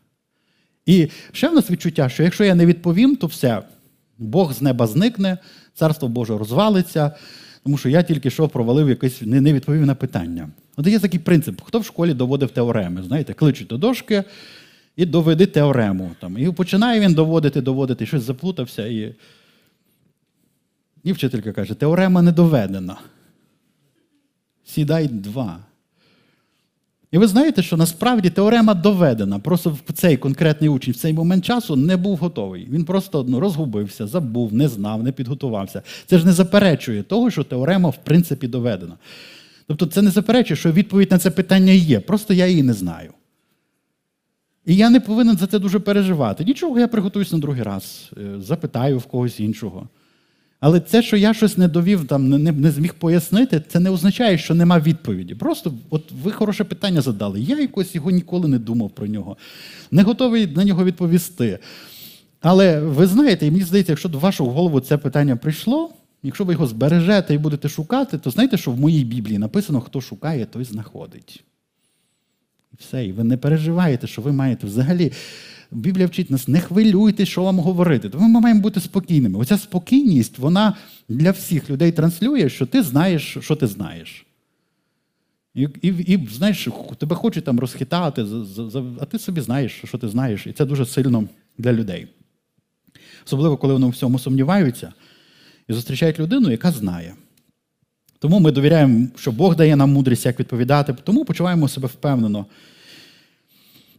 [0.86, 3.62] І ще в нас відчуття, що якщо я не відповім, то все,
[4.18, 5.38] Бог з неба зникне,
[5.74, 7.12] царство Боже розвалиться,
[7.64, 10.50] тому що я тільки що провалив якесь, не, не відповів на питання.
[10.78, 13.04] От є такий принцип: хто в школі доводив теореми?
[13.04, 14.24] Знаєте, кличуть до дошки
[14.96, 16.12] і доведи теорему.
[16.20, 16.38] Там.
[16.38, 18.88] І починає він доводити, доводити, щось заплутався.
[18.88, 19.16] і
[21.04, 22.98] і вчителька каже, теорема не доведена.
[24.64, 25.60] Сідай два.
[27.12, 29.40] І ви знаєте, що насправді теорема доведена.
[29.40, 32.68] Просто цей конкретний учень в цей момент часу не був готовий.
[32.72, 35.82] Він просто ну, розгубився, забув, не знав, не підготувався.
[36.06, 38.98] Це ж не заперечує того, що теорема в принципі доведена.
[39.68, 42.00] Тобто це не заперечує, що відповідь на це питання є.
[42.00, 43.14] Просто я її не знаю.
[44.66, 46.44] І я не повинен за це дуже переживати.
[46.44, 49.90] Нічого, я приготуюсь на другий раз, е, запитаю в когось іншого.
[50.66, 54.38] Але це, що я щось не довів, там не, не зміг пояснити, це не означає,
[54.38, 55.36] що нема відповіді.
[55.36, 57.42] Просто от ви хороше питання задали.
[57.42, 59.38] Я якось його ніколи не думав про нього,
[59.92, 61.60] не готовий на нього відповісти.
[62.42, 65.90] Але ви знаєте, і мені здається, якщо до вашого голову це питання прийшло,
[66.24, 70.02] якщо ви його збережете і будете шукати, то знаєте, що в моїй Біблії написано, хто
[70.02, 71.44] шукає, той знаходить.
[72.80, 75.12] Все, і ви не переживаєте, що ви маєте взагалі.
[75.74, 78.10] Біблія вчить нас, не хвилюйтесь, що вам говорити.
[78.10, 79.40] Тому ми маємо бути спокійними.
[79.40, 80.78] Оця спокійність, вона
[81.10, 84.26] для всіх людей транслює, що ти знаєш, що ти знаєш.
[85.54, 88.26] І і, і знаєш, тебе хочуть там розхитати,
[89.00, 90.48] а ти собі знаєш, що ти знаєш.
[90.48, 91.24] І це дуже сильно
[91.58, 92.08] для людей.
[93.26, 94.94] Особливо, коли вони в всьому сумніваються
[95.68, 97.14] і зустрічають людину, яка знає.
[98.20, 102.46] Тому ми довіряємо, що Бог дає нам мудрість, як відповідати, тому почуваємо себе впевнено.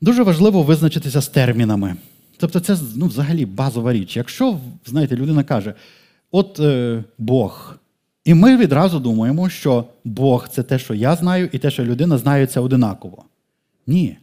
[0.05, 1.97] Дуже важливо визначитися з термінами.
[2.37, 4.17] Тобто, це ну, взагалі базова річ.
[4.17, 5.75] Якщо, знаєте, людина каже,
[6.31, 7.77] от е, Бог.
[8.25, 12.19] І ми відразу думаємо, що Бог це те, що я знаю, і те, що людина
[12.19, 13.25] знає, це одинаково.
[13.87, 14.17] Ні.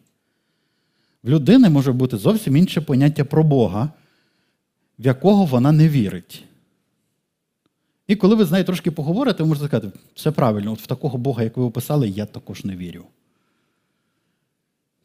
[1.23, 3.89] В людини може бути зовсім інше поняття про Бога,
[4.99, 6.43] в якого вона не вірить.
[8.07, 11.17] І коли ви з нею трошки поговорите, ви можете сказати, все правильно, от в такого
[11.17, 13.05] Бога, як ви описали, я також не вірю.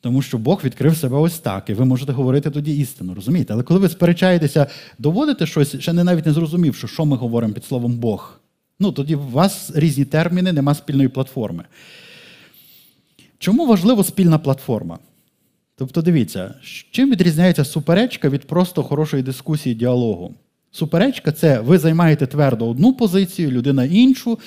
[0.06, 3.52] Тому що Бог відкрив себе ось так, і ви можете говорити тоді істину, розумієте?
[3.52, 4.66] Але коли ви сперечаєтеся,
[4.98, 8.40] доводите щось, ще не навіть не зрозумівши, що ми говоримо під словом Бог,
[8.80, 11.64] ну тоді у вас різні терміни, нема спільної платформи.
[13.38, 14.98] Чому важлива спільна платформа?
[15.76, 16.54] Тобто, дивіться,
[16.90, 20.34] чим відрізняється суперечка від просто хорошої дискусії, діалогу?
[20.70, 24.38] Суперечка це ви займаєте твердо одну позицію, людина іншу.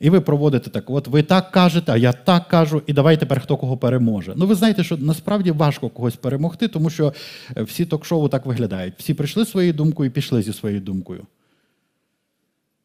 [0.00, 3.40] І ви проводите так, от ви так кажете, а я так кажу, і давай тепер
[3.40, 4.32] хто кого переможе.
[4.36, 7.12] Ну, ви знаєте, що насправді важко когось перемогти, тому що
[7.56, 8.94] е, всі ток-шоу так виглядають.
[8.98, 11.22] Всі прийшли своєю думкою і пішли зі своєю думкою.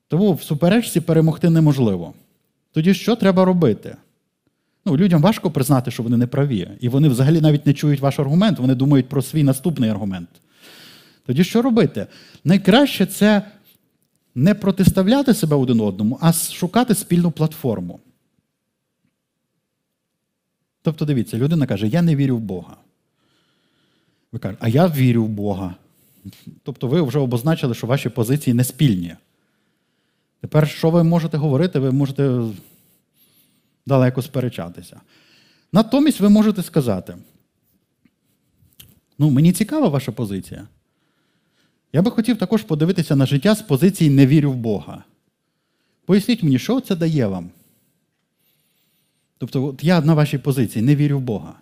[0.07, 2.13] Тому в суперечці перемогти неможливо.
[2.71, 3.95] Тоді що треба робити?
[4.85, 6.69] Ну, Людям важко признати, що вони не праві.
[6.79, 10.29] І вони взагалі навіть не чують ваш аргумент, вони думають про свій наступний аргумент.
[11.25, 12.07] Тоді що робити?
[12.43, 13.41] Найкраще це
[14.35, 17.99] не протиставляти себе один одному, а шукати спільну платформу.
[20.81, 22.77] Тобто, дивіться, людина каже, я не вірю в Бога.
[24.31, 25.75] Ви кажете, а я вірю в Бога.
[26.63, 29.15] Тобто ви вже обозначили, що ваші позиції не спільні.
[30.41, 32.41] Тепер, що ви можете говорити, ви можете
[33.85, 35.01] далеко сперечатися.
[35.73, 37.17] Натомість ви можете сказати:
[39.17, 40.67] ну, мені цікава ваша позиція.
[41.93, 45.03] Я би хотів також подивитися на життя з позиції не вірю в Бога.
[46.05, 47.49] Поясніть мені, що це дає вам?
[49.37, 51.53] Тобто, от я на вашій позиції не вірю в Бога.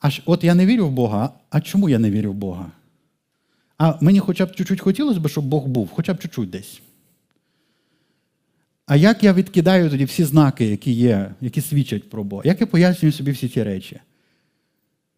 [0.00, 2.72] Аж от я не вірю в Бога, а чому я не вірю в Бога?
[3.78, 6.80] А мені хоча б чуть-чуть хотілося б, щоб Бог був, хоча б чуть-чуть десь.
[8.86, 12.42] А як я відкидаю тоді всі знаки, які є, які свідчать про Бога?
[12.46, 14.00] Як я пояснюю собі всі ті речі?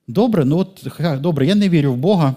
[0.08, 0.88] Добре, ну от
[1.20, 2.34] добре, я не вірю в Бога,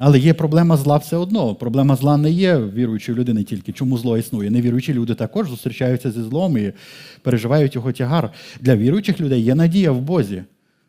[0.00, 1.54] але є проблема зла все одно.
[1.54, 3.72] Проблема зла не є віруючої людини тільки.
[3.72, 4.50] Чому зло існує?
[4.50, 6.72] Невіруючі люди також зустрічаються зі злом і
[7.22, 8.30] переживають його тягар.
[8.60, 10.42] Для віруючих людей є надія в Бозі,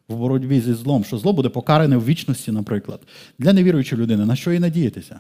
[0.10, 3.00] в боротьбі зі злом, що зло буде покаране в вічності, наприклад.
[3.40, 5.20] Для невіруючої людини, на що і надіятися?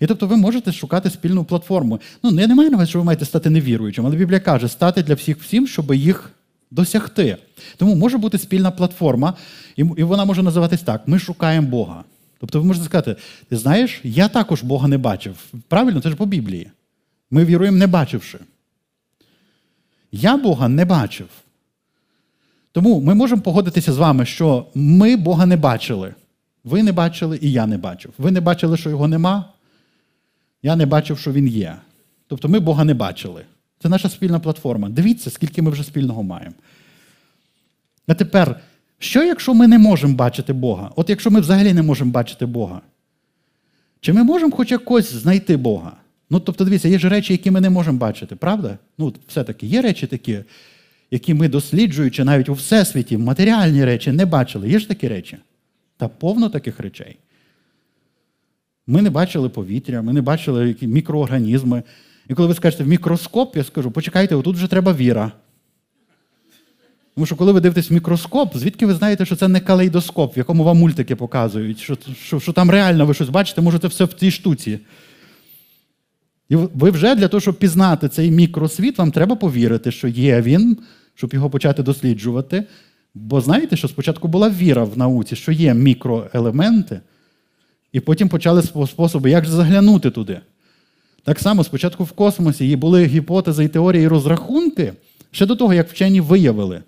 [0.00, 2.00] І тобто ви можете шукати спільну платформу.
[2.22, 5.14] Ну, не маю на увазі, що ви маєте стати невіруючим, але Біблія каже, стати для
[5.14, 6.30] всіх всім, щоб їх
[6.70, 7.36] досягти.
[7.76, 9.34] Тому може бути спільна платформа,
[9.76, 12.04] і вона може називатись так: ми шукаємо Бога.
[12.42, 13.16] Тобто ви можете сказати,
[13.48, 15.36] ти знаєш, я також Бога не бачив.
[15.68, 16.70] Правильно, це ж по Біблії.
[17.30, 18.38] Ми віруємо, не бачивши.
[20.12, 21.28] Я Бога не бачив.
[22.72, 26.14] Тому ми можемо погодитися з вами, що ми Бога не бачили.
[26.64, 28.12] Ви не бачили, і я не бачив.
[28.18, 29.44] Ви не бачили, що його нема.
[30.62, 31.76] Я не бачив, що він є.
[32.26, 33.44] Тобто ми Бога не бачили.
[33.82, 34.88] Це наша спільна платформа.
[34.88, 36.54] Дивіться, скільки ми вже спільного маємо.
[38.06, 38.60] А тепер,
[39.02, 40.90] що якщо ми не можемо бачити Бога?
[40.96, 42.80] От якщо ми взагалі не можемо бачити Бога,
[44.00, 45.92] чи ми можемо хоч якось знайти Бога?
[46.30, 48.78] Ну, тобто, дивіться, є ж речі, які ми не можемо бачити, правда?
[48.98, 50.38] Ну, все-таки є речі такі,
[51.10, 54.68] які ми досліджуючи навіть у всесвіті, матеріальні речі, не бачили.
[54.68, 55.38] Є ж такі речі?
[55.96, 57.18] Та повно таких речей.
[58.86, 61.82] Ми не бачили повітря, ми не бачили які мікроорганізми.
[62.28, 65.32] І коли ви скажете в мікроскоп, я скажу, почекайте, отут вже треба віра.
[67.14, 70.38] Тому що, коли ви дивитесь в мікроскоп, звідки ви знаєте, що це не калейдоскоп, в
[70.38, 74.04] якому вам мультики показують, що що, що там реально ви щось бачите, може, це все
[74.04, 74.78] в цій штуці.
[76.48, 80.78] І ви вже для того, щоб пізнати цей мікросвіт, вам треба повірити, що є він,
[81.14, 82.64] щоб його почати досліджувати.
[83.14, 87.00] Бо знаєте, що спочатку була віра в науці, що є мікроелементи,
[87.92, 90.40] і потім почали способи, як же заглянути туди.
[91.24, 94.92] Так само спочатку в космосі були гіпотези і теорії і розрахунки
[95.30, 96.82] ще до того, як вчені виявили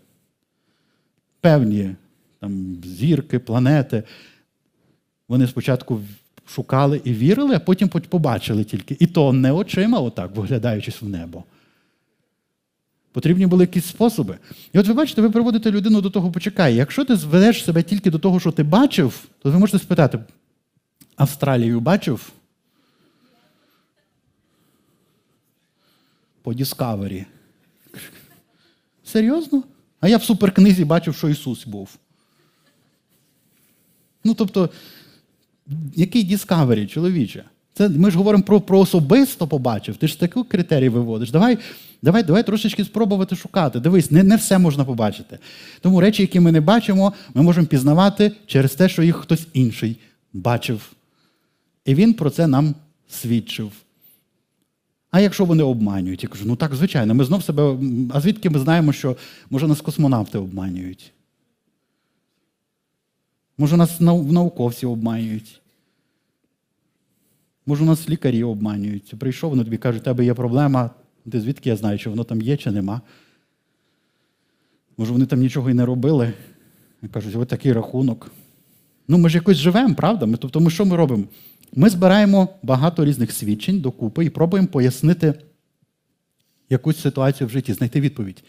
[1.45, 1.95] певні
[2.41, 4.03] там, зірки, планети.
[5.29, 6.01] Вони спочатку
[6.47, 8.97] шукали і вірили, а потім побачили тільки.
[9.01, 11.45] І то не очима, отак, виглядаючись в небо.
[13.13, 14.39] Потрібні були якісь способи.
[14.73, 16.75] І от ви бачите, ви приводите людину до того, почекай.
[16.75, 20.19] Якщо ти зведеш себе тільки до того, що ти бачив, то ви можете спитати:
[21.17, 22.33] Австралію бачив?
[26.43, 27.25] По Discovery.
[29.05, 29.63] Серйозно?
[30.05, 31.89] А я в суперкнизі бачив, що Ісус був.
[34.25, 34.71] Ну, тобто,
[35.95, 37.45] який Discovery, чоловіче?
[37.75, 39.97] Це Ми ж говоримо про про особисто побачив.
[39.97, 41.31] Ти ж такі критерії виводиш.
[41.31, 41.59] Давай
[42.03, 43.81] давай, давай трошечки спробувати шукати.
[43.81, 45.39] Дивись, не не все можна побачити.
[45.81, 49.97] Тому речі, які ми не бачимо, ми можемо пізнавати через те, що їх хтось інший
[50.33, 50.93] бачив.
[51.85, 52.75] І він про це нам
[53.09, 53.73] свідчив.
[55.15, 56.23] А якщо вони обманюють?
[56.23, 57.79] Я кажу, ну так, звичайно, ми знов себе.
[58.11, 59.17] А звідки ми знаємо, що
[59.51, 61.13] може нас космонавти обманюють?
[63.59, 65.61] Може, нас науковці обманюють?
[67.67, 69.15] Може, нас лікарі обманюють.
[69.19, 70.91] Прийшов, вони тобі кажуть, у тебе є проблема,
[71.31, 73.01] ти звідки я знаю, чи воно там є, чи нема.
[74.97, 76.33] Може, вони там нічого і не робили.
[77.03, 78.31] І кажуть, ось такий рахунок.
[79.09, 80.27] Ну, ми ж якось живемо, правда?
[80.27, 81.25] Ми, Тобто, ми що ми робимо?
[81.77, 85.35] Ми збираємо багато різних свідчень докупи і пробуємо пояснити
[86.71, 88.45] якусь ситуацію в житті, знайти відповідь.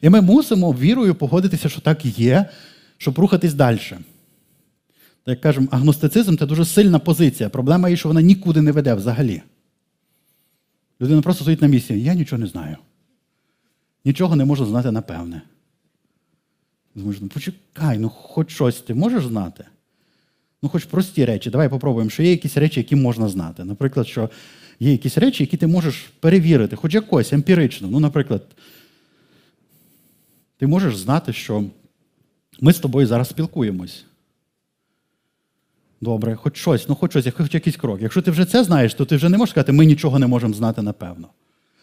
[0.00, 2.48] І ми мусимо вірою погодитися, що так є,
[2.98, 3.78] щоб рухатись далі.
[3.88, 3.98] Так
[5.26, 7.48] як кажемо, агностицизм це дуже сильна позиція.
[7.48, 9.42] Проблема є, що вона нікуди не веде взагалі.
[11.00, 11.94] Людина просто стоїть на місці.
[11.94, 12.76] Я нічого не знаю.
[14.04, 15.42] Нічого не можу знати напевне.
[16.94, 19.64] Ну почекай, ну хоч щось ти можеш знати?
[20.62, 21.50] Ну, хоч прості речі.
[21.50, 23.64] Давай попробуємо, що є якісь речі, які можна знати.
[23.64, 24.30] Наприклад, що
[24.80, 27.88] є якісь речі, які ти можеш перевірити, хоч якось емпірично.
[27.90, 28.42] Ну, наприклад,
[30.58, 31.64] ти можеш знати, що
[32.60, 34.04] ми з тобою зараз спілкуємось.
[36.00, 38.02] Добре, хоч щось, ну хоч щось, хоч якийсь крок.
[38.02, 40.54] Якщо ти вже це знаєш, то ти вже не можеш сказати, ми нічого не можемо
[40.54, 41.28] знати напевно.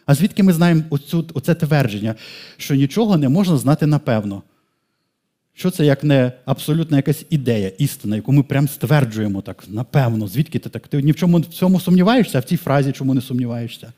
[0.06, 2.16] А звідки ми знаємо оцю, оце твердження,
[2.58, 4.44] що нічого не можна знати напевно?
[5.54, 10.60] Що це як не абсолютна якась ідея, істина, яку ми прям стверджуємо так, напевно, звідки
[10.60, 10.88] ти так?
[10.88, 13.94] Ти ні в чому в цьому сумніваєшся, а в цій фразі чому не сумніваєшся?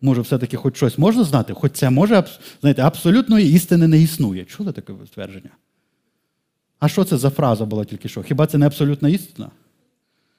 [0.00, 1.54] Може, все-таки хоч щось можна знати?
[1.54, 2.24] Хоч це може,
[2.60, 4.44] знаєте, абсолютної істини не існує.
[4.44, 5.50] Чули таке твердження?
[6.78, 8.22] А що це за фраза була тільки що?
[8.22, 9.50] Хіба це не абсолютна істина?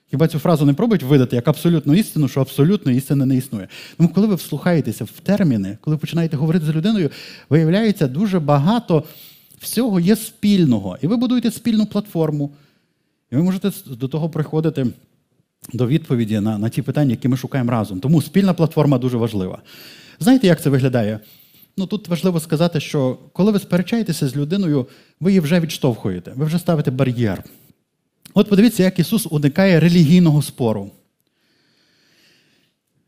[0.10, 3.68] Хіба цю фразу не пробують видати як абсолютну істину, що абсолютно істини не існує?
[3.98, 7.10] Тому, коли ви вслухаєтеся в терміни, коли починаєте говорити з людиною,
[7.50, 9.04] виявляється, дуже багато
[9.60, 10.98] всього є спільного.
[11.02, 12.52] І ви будуєте спільну платформу.
[13.32, 14.88] І ви можете до того приходити
[15.74, 18.00] до відповіді на, на ті питання, які ми шукаємо разом.
[18.00, 19.62] Тому спільна платформа дуже важлива.
[20.20, 21.20] Знаєте, як це виглядає?
[21.78, 24.88] Ну тут важливо сказати, що коли ви сперечаєтеся з людиною,
[25.20, 27.44] ви її вже відштовхуєте, ви вже ставите бар'єр.
[28.38, 30.92] От подивіться, як Ісус уникає релігійного спору.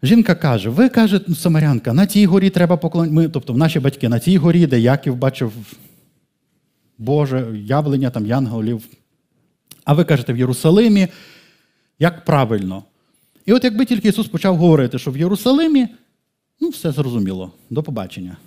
[0.04, 3.30] Жінка каже: ви каже, Самарянка, на тій горі треба поклонити.
[3.34, 5.54] Тобто, наші батьки на тій горі, де Яків бачив
[6.98, 8.84] Боже явлення там янголів.
[9.84, 11.08] А ви кажете в Єрусалимі,
[12.00, 12.84] як правильно.
[13.46, 15.88] І от якби тільки Ісус почав говорити, що в Єрусалимі,
[16.60, 18.38] ну, все зрозуміло, до побачення.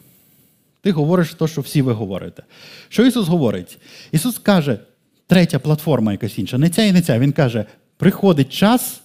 [0.80, 2.42] Ти говориш те, що всі ви говорите.
[2.88, 3.78] Що Ісус говорить?
[4.12, 4.78] Ісус каже,
[5.32, 7.18] третя платформа якась інша, не ця і не ця.
[7.18, 7.64] Він каже:
[7.96, 9.00] приходить час,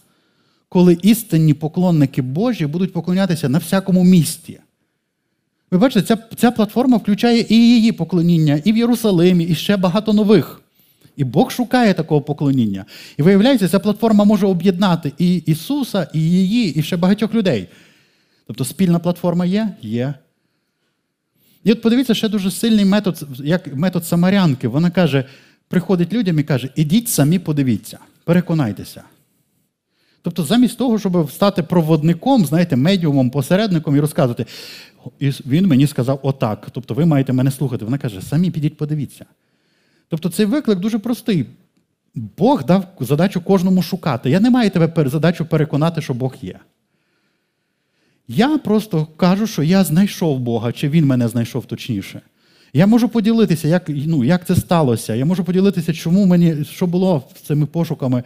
[0.69, 4.59] коли істинні поклонники Божі будуть поклонятися на всякому місті.
[5.71, 10.13] Ви бачите, ця, ця платформа включає і її поклоніння, і в Єрусалимі, і ще багато
[10.13, 10.61] нових.
[11.15, 12.86] І Бог шукає такого поклоніння.
[13.17, 17.67] І виявляється, ця платформа може об'єднати і Ісуса, і її, і ще багатьох людей.
[18.47, 19.69] Тобто спільна платформа є?
[19.82, 20.13] Є.
[21.63, 24.67] І от подивіться, ще дуже сильний метод, як метод самарянки.
[24.67, 25.25] Вона каже,
[25.68, 29.03] приходить людям і каже, ідіть самі подивіться, переконайтеся.
[30.22, 34.45] Тобто, замість того, щоб стати проводником, знаєте, медіумом, посередником і розказувати,
[35.20, 36.68] і він мені сказав отак.
[36.72, 37.86] Тобто, ви маєте мене слухати.
[37.86, 39.26] Вона каже, самі підіть, подивіться.
[40.09, 41.45] Тобто, цей виклик дуже простий.
[42.15, 44.30] Бог дав задачу кожному шукати.
[44.30, 46.59] Я не маю тебе задачу переконати, що Бог є.
[48.28, 52.22] Я просто кажу, що я знайшов Бога, чи Він мене знайшов точніше.
[52.78, 55.15] Я можу поділитися, як ну, як це сталося.
[55.15, 58.23] Я можу поділитися, чому мені що було з цими пошуками,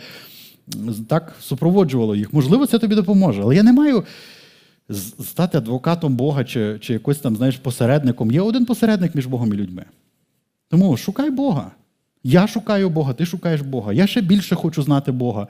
[1.07, 2.33] так супроводжувало їх.
[2.33, 3.41] Можливо, це тобі допоможе.
[3.41, 4.03] Але я не маю
[5.23, 8.31] стати адвокатом Бога чи чи якось там, знаєш, посередником.
[8.31, 9.85] Є один посередник між Богом і людьми.
[10.69, 11.71] Тому шукай Бога.
[12.23, 13.93] Я шукаю Бога, ти шукаєш Бога.
[13.93, 15.47] Я ще більше хочу знати Бога.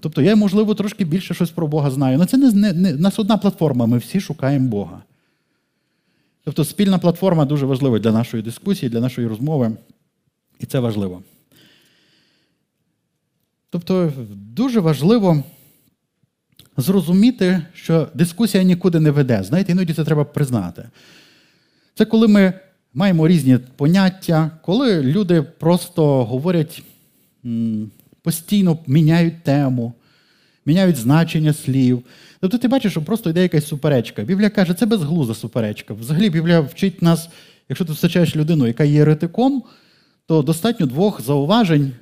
[0.00, 2.16] Тобто я, можливо, трошки більше щось про Бога знаю.
[2.16, 5.02] Але це не, не, не нас одна платформа, ми всі шукаємо Бога.
[6.44, 9.76] Тобто спільна платформа дуже важлива для нашої дискусії, для нашої розмови.
[10.60, 11.22] І це важливо.
[13.70, 15.42] Тобто, дуже важливо
[16.76, 19.42] зрозуміти, що дискусія нікуди не веде.
[19.42, 20.88] Знаєте, іноді це треба признати.
[21.94, 22.52] Це коли ми
[22.94, 26.82] маємо різні поняття, коли люди просто говорять,
[28.22, 29.94] постійно міняють тему,
[30.66, 32.02] міняють значення слів.
[32.40, 34.22] Тобто ти бачиш, що просто йде якась суперечка.
[34.22, 35.94] Біблія каже, це безглуза суперечка.
[35.94, 37.28] Взагалі, Біблія вчить нас,
[37.68, 39.62] якщо ти зустрічаєш людину, яка є еретиком,
[40.26, 41.92] то достатньо двох зауважень.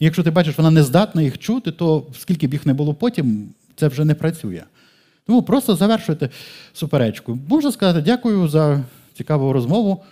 [0.00, 3.48] Якщо ти бачиш, вона не здатна їх чути, то скільки б їх не було потім,
[3.76, 4.62] це вже не працює.
[5.26, 6.30] Тому просто завершуйте
[6.72, 7.38] суперечку.
[7.48, 8.84] Можна сказати, дякую за
[9.14, 10.02] цікаву розмову.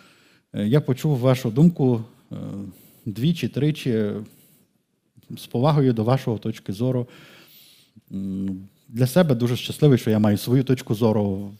[0.53, 2.37] Е, я почув вашу думку е,
[3.07, 4.05] двічі, тричі
[5.39, 7.07] з повагою до вашого точки зору.
[8.89, 11.51] Для себе дуже щасливий, що я маю свою точку зору.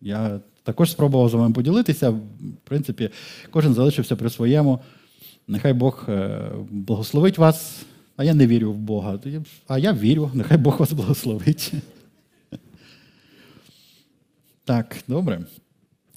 [0.00, 2.10] Я також спробував з вами поділитися.
[2.10, 2.20] В
[2.64, 3.10] принципі,
[3.50, 4.80] кожен залишився при своєму.
[5.48, 6.40] Нехай Бог е,
[6.70, 7.82] благословить вас,
[8.16, 9.20] а я не вірю в Бога.
[9.68, 11.72] А я вірю, нехай Бог вас благословить.
[14.64, 15.40] Так, добре.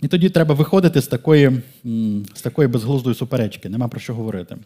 [0.02, 1.62] І тоді треба виходити з такої
[2.34, 4.58] з такої безглуздої суперечки, нема про що говорити.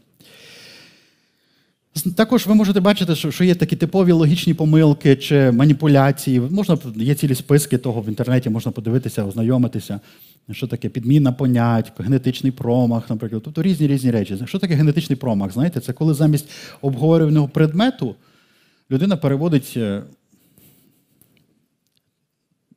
[2.15, 6.39] Також ви можете бачити, що є такі типові логічні помилки чи маніпуляції.
[6.39, 9.99] Можна, Є цілі списки того в інтернеті, можна подивитися, ознайомитися,
[10.51, 13.41] що таке підміна понять, генетичний промах, наприклад.
[13.45, 14.37] Тобто різні різні речі.
[14.45, 15.51] Що таке генетичний промах?
[15.51, 16.49] Знаєте, це коли замість
[16.81, 18.15] обговорюваного предмету
[18.91, 20.03] людина переводить е,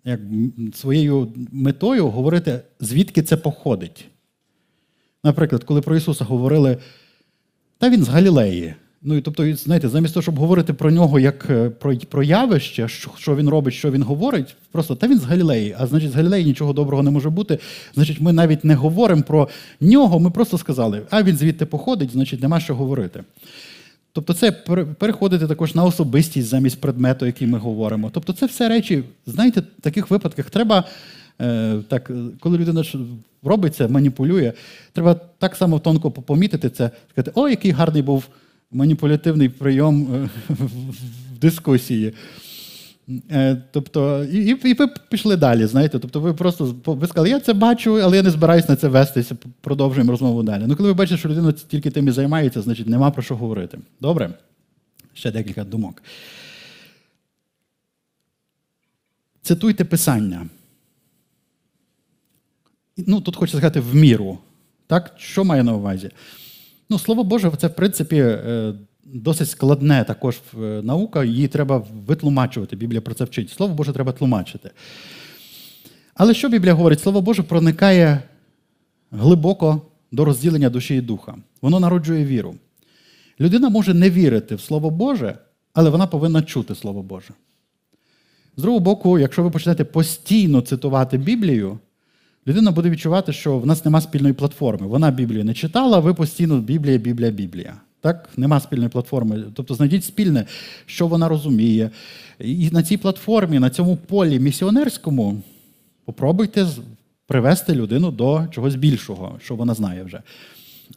[0.04, 0.20] як
[0.74, 4.08] своєю метою говорити, звідки це походить.
[5.24, 6.78] Наприклад, коли про Ісуса говорили,
[7.78, 8.74] та він з Галілеї.
[9.08, 12.88] Ну, і тобто, знаєте, замість того, щоб говорити про нього як е, про про явище,
[13.18, 16.44] що він робить, що він говорить, просто та він з Галілеї, а значить, з Галілеї
[16.44, 17.58] нічого доброго не може бути.
[17.94, 19.48] Значить, ми навіть не говоримо про
[19.80, 23.24] нього, ми просто сказали, а він звідти походить, значить, нема що говорити.
[24.12, 24.52] Тобто, це
[24.98, 28.10] переходити також на особистість замість предмету, який ми говоримо.
[28.14, 30.84] Тобто, це все речі, знаєте, в таких випадках треба,
[31.40, 32.84] е, так, коли людина
[33.42, 34.52] робиться, маніпулює,
[34.92, 38.24] треба так само тонко помітити це, сказати, о, який гарний був
[38.70, 42.12] маніпулятивний прийом е, в дискусії.
[43.30, 45.98] Е, тобто, і і, ви пішли далі, знаєте.
[45.98, 49.36] Тобто, ви просто ви сказали, я це бачу, але я не збираюсь на це вестися,
[49.60, 50.64] продовжуємо розмову далі.
[50.66, 53.78] Ну, коли ви бачите, що людина тільки тим і займається, значить нема про що говорити.
[54.00, 54.34] Добре?
[55.16, 56.02] ще декілька думок.
[59.42, 60.46] Цитуйте Писання.
[62.96, 64.38] Ну, тут хочу сказати в міру.
[64.86, 65.14] Так?
[65.16, 66.10] Що має на увазі?
[66.88, 68.74] Ну, Слово Боже, це, в принципі, е,
[69.04, 72.76] досить складне також е, наука, її треба витлумачувати.
[72.76, 73.50] Біблія про це вчить.
[73.50, 74.70] Слово Боже треба тлумачити.
[76.14, 77.00] Але що Біблія говорить?
[77.00, 78.22] Слово Боже проникає
[79.10, 79.82] глибоко
[80.12, 81.36] до розділення душі і духа.
[81.62, 82.54] Воно народжує віру.
[83.40, 85.38] Людина може не вірити в Слово Боже,
[85.72, 87.30] але вона повинна чути Слово Боже.
[88.56, 91.78] З другого боку, якщо ви почнете постійно цитувати Біблію,
[92.46, 94.86] людина буде відчувати, що в нас нема спільної платформи.
[94.86, 97.74] Вона Біблію не читала, ви постійно Біблія, Біблія, Біблія.
[98.00, 99.44] Так, нема спільної платформи.
[99.54, 100.46] Тобто знайдіть спільне,
[100.86, 101.90] що вона розуміє.
[102.38, 105.42] І на цій платформі, на цьому полі місіонерському,
[106.04, 106.66] попробуйте
[107.26, 110.22] привести людину до чогось більшого, що вона знає вже.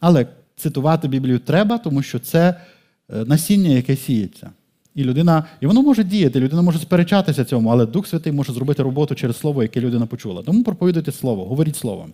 [0.00, 0.26] Але
[0.56, 2.54] цитувати Біблію треба, тому що це е,
[3.24, 4.50] насіння, яке сіється.
[4.94, 8.82] І людина, і воно може діяти, людина може сперечатися цьому, але Дух Святий може зробити
[8.82, 10.42] роботу через слово, яке людина почула.
[10.42, 12.12] Тому проповідуйте слово, говоріть словом.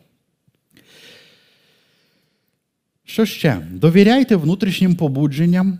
[3.04, 3.66] Що ще?
[3.70, 5.78] Довіряйте внутрішнім побудженням.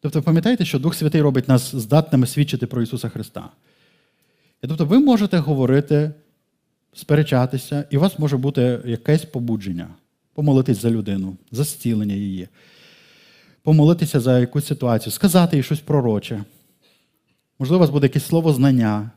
[0.00, 3.48] Тобто, пам'ятаєте, що Дух Святий робить нас здатними свідчити про Ісуса Христа.
[4.62, 6.10] І тобто, ви можете говорити,
[6.94, 9.88] сперечатися, і у вас може бути якесь побудження.
[10.34, 12.48] Помолитись за людину, за зцілення її,
[13.62, 16.44] помолитися за якусь ситуацію, сказати їй щось пророче.
[17.58, 19.10] Можливо, у вас буде якесь слово знання.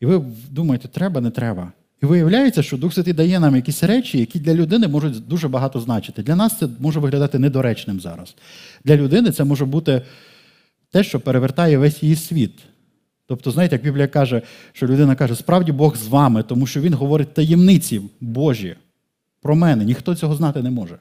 [0.00, 1.72] І ви думаєте, треба, не треба.
[2.02, 5.80] І виявляється, що Дух Святий дає нам якісь речі, які для людини можуть дуже багато
[5.80, 6.22] значити.
[6.22, 8.34] Для нас це може виглядати недоречним зараз.
[8.84, 10.02] Для людини це може бути
[10.92, 12.52] те, що перевертає весь її світ.
[13.26, 16.94] Тобто, знаєте, як Біблія каже, що людина каже, справді Бог з вами, тому що Він
[16.94, 18.76] говорить таємниці Божі
[19.42, 19.84] про мене.
[19.84, 20.98] Ніхто цього знати не може.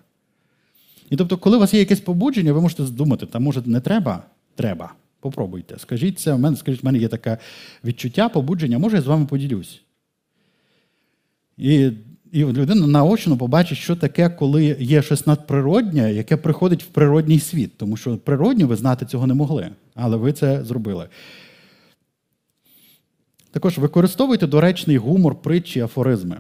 [1.10, 4.24] І тобто, коли у вас є якесь побудження, ви можете думати, та може не треба?
[4.56, 4.94] Треба.
[5.20, 5.80] Попробуйте.
[5.80, 7.38] Скажіть це, в мене, скажіть, в мене є таке
[7.84, 9.82] відчуття, побудження, може, я з вами поділюсь.
[11.58, 11.92] І
[12.32, 17.78] і людина наочно побачить, що таке, коли є щось надприроднє, яке приходить в природній світ.
[17.78, 21.08] Тому що природньо ви знати цього не могли, але ви це зробили.
[23.52, 26.38] Також використовуйте доречний гумор, притчі, афоризми.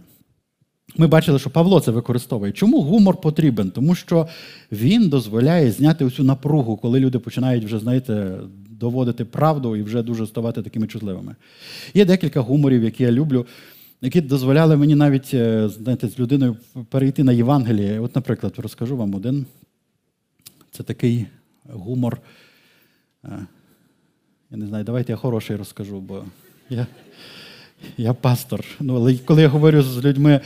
[0.97, 2.51] Ми бачили, що Павло це використовує.
[2.51, 3.71] Чому гумор потрібен?
[3.71, 4.27] Тому що
[4.71, 8.37] він дозволяє зняти усю напругу, коли люди починають вже, знаєте,
[8.69, 11.35] доводити правду і вже дуже ставати такими чутливими.
[11.93, 13.45] Є декілька гуморів, які я люблю
[14.01, 16.57] які дозволяли мені навіть е, знаєте, з людиною
[16.89, 17.99] перейти на Євангеліє.
[17.99, 19.45] От, наприклад, розкажу вам один.
[20.71, 21.25] Це такий
[21.69, 22.21] гумор.
[23.25, 23.45] Е,
[24.51, 26.23] я не знаю, давайте я хороший розкажу, бо
[26.69, 26.87] я
[27.97, 28.65] я пастор.
[28.79, 30.41] Ну, Але коли я говорю з людьми,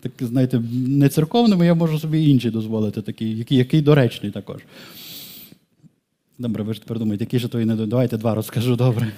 [0.00, 4.62] так, знаєте, не церковними, я можу собі інші дозволити, такий, який який доречний також.
[6.38, 9.12] Добре, ви ж тепер думаєте, який же то і не Давайте два розкажу добре.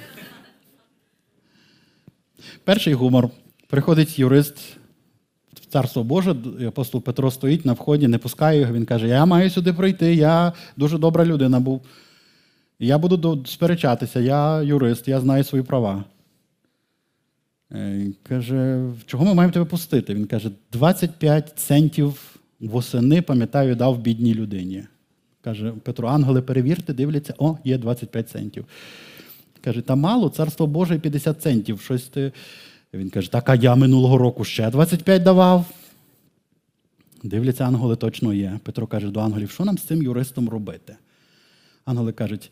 [2.65, 3.31] Перший гумор.
[3.69, 4.59] Приходить юрист
[5.53, 8.73] в Царство Боже, апостол Петро стоїть на вході, не пускає його.
[8.73, 11.83] Він каже: Я маю сюди прийти, я дуже добра людина був.
[12.79, 16.05] Я буду сперечатися, я юрист, я знаю свої права.
[17.73, 20.15] Е, каже, чого ми маємо тебе пустити?
[20.15, 24.85] Він каже, 25 центів восени, пам'ятаю, дав бідній людині.
[25.41, 28.65] Каже, Петро, ангели перевірте, дивляться, о, є 25 центів.
[29.61, 31.81] Каже, та мало, царство Боже 50 центів.
[31.81, 32.33] Щось ти.
[32.95, 35.67] Він каже, так, а я минулого року ще 25 давав.
[37.23, 38.61] Дивляться, ангели точно є.
[38.63, 40.97] Петро каже до ангелів, що нам з цим юристом робити?
[41.85, 42.51] Ангели кажуть,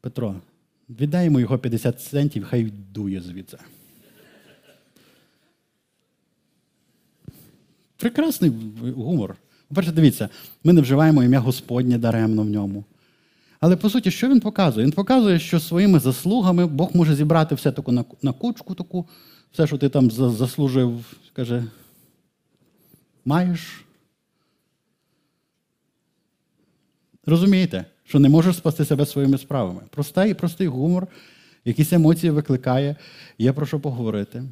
[0.00, 0.34] Петро,
[0.90, 3.58] віддай йому його 50 центів, хай дує звідси.
[7.98, 8.52] Прекрасний
[8.96, 9.36] гумор.
[9.68, 10.28] По-перше, дивіться,
[10.64, 12.84] ми не вживаємо ім'я Господнє даремно в ньому.
[13.60, 14.86] Але по суті, що він показує?
[14.86, 17.92] Він показує, що своїми заслугами Бог може зібрати все таку
[18.22, 19.08] на кучку таку
[19.52, 21.64] все, що ти там заслужив, каже,
[23.24, 23.84] маєш.
[27.26, 29.80] Розумієте, що не можеш спасти себе своїми справами.
[29.90, 31.06] Простий, простий гумор,
[31.64, 32.96] якісь емоції викликає,
[33.38, 34.44] є про що поговорити.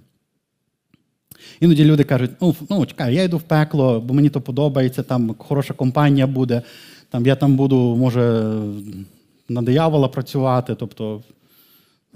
[1.60, 5.34] Іноді люди кажуть, ну, ну чекай, я йду в пекло, бо мені то подобається, там
[5.38, 6.62] хороша компанія буде,
[7.10, 8.52] там я там буду, може,
[9.48, 10.74] на диявола працювати.
[10.74, 11.22] Тобто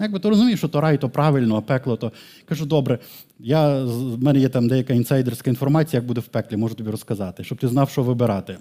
[0.01, 2.11] Якби ти розумієш, що то рай, то правильно, а пекло, то
[2.45, 2.99] кажу, добре,
[3.39, 7.43] я, в мене є там деяка інсайдерська інформація, як буде в пеклі, можу тобі розказати,
[7.43, 8.57] щоб ти знав, що вибирати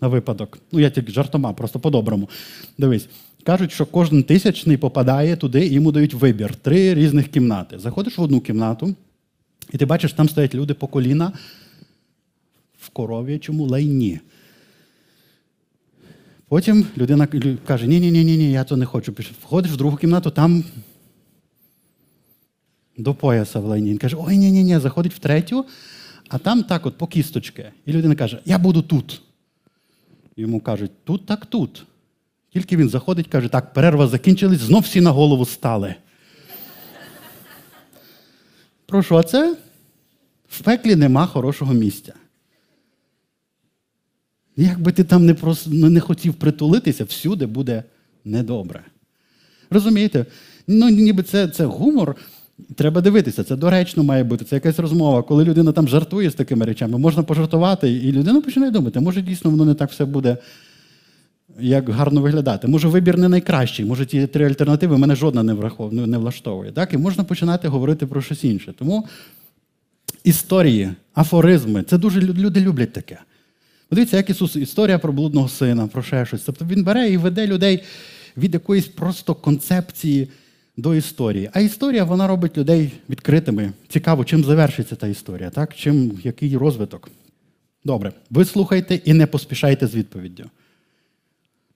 [0.00, 0.58] на випадок.
[0.72, 2.28] Ну, я тільки жартома, просто по-доброму.
[2.78, 3.08] Дивись,
[3.44, 6.54] кажуть, що кожен тисячний попадає туди, і йому дають вибір.
[6.54, 7.78] Три різних кімнати.
[7.78, 8.94] Заходиш в одну кімнату,
[9.72, 11.32] і ти бачиш, там стоять люди по коліна
[12.78, 14.20] в коров'ячому лайні.
[16.48, 17.28] Потім людина
[17.66, 19.14] каже: ні ні я то не хочу.
[19.42, 20.64] Входиш в другу кімнату, там
[22.96, 23.90] до пояса в лайні.
[23.90, 25.66] Він каже, ой, ні ні ні заходить в третю,
[26.28, 27.72] а там так от по кісточки.
[27.86, 29.22] І людина каже, я буду тут.
[30.36, 31.86] Йому кажуть, тут так тут.
[32.52, 35.94] Тільки він заходить, каже, так, перерва закінчилась, знов всі на голову стали.
[38.90, 39.56] Прошу, а це
[40.48, 42.12] в пеклі нема хорошого місця.
[44.56, 47.84] Якби ти там не просто, не хотів притулитися, всюди буде
[48.24, 48.84] недобре.
[49.70, 50.26] Розумієте?
[50.66, 52.16] Ну, ніби це це гумор.
[52.74, 55.22] Треба дивитися, це доречно має бути, це якась розмова.
[55.22, 59.50] Коли людина там жартує з такими речами, можна пожартувати, і людина починає думати, може дійсно
[59.50, 60.36] воно не так все буде,
[61.60, 62.68] як гарно виглядати.
[62.68, 65.92] Може, вибір не найкращий, може ті три альтернативи мене жодна не врахов...
[65.92, 66.72] не влаштовує.
[66.72, 66.92] Так?
[66.92, 68.74] І можна починати говорити про щось інше.
[68.78, 69.08] Тому
[70.24, 73.18] історії, афоризми це дуже люди люблять таке.
[73.88, 76.42] Подивіться, як Ісус, історія про блудного сина, про ще щось.
[76.42, 77.82] Тобто Він бере і веде людей
[78.36, 80.28] від якоїсь просто концепції
[80.76, 81.50] до історії.
[81.52, 83.72] А історія вона робить людей відкритими.
[83.88, 85.74] Цікаво, чим завершиться та історія, так?
[85.74, 87.10] Чим, який розвиток.
[87.84, 90.44] Добре, ви слухайте і не поспішайте з відповіддю.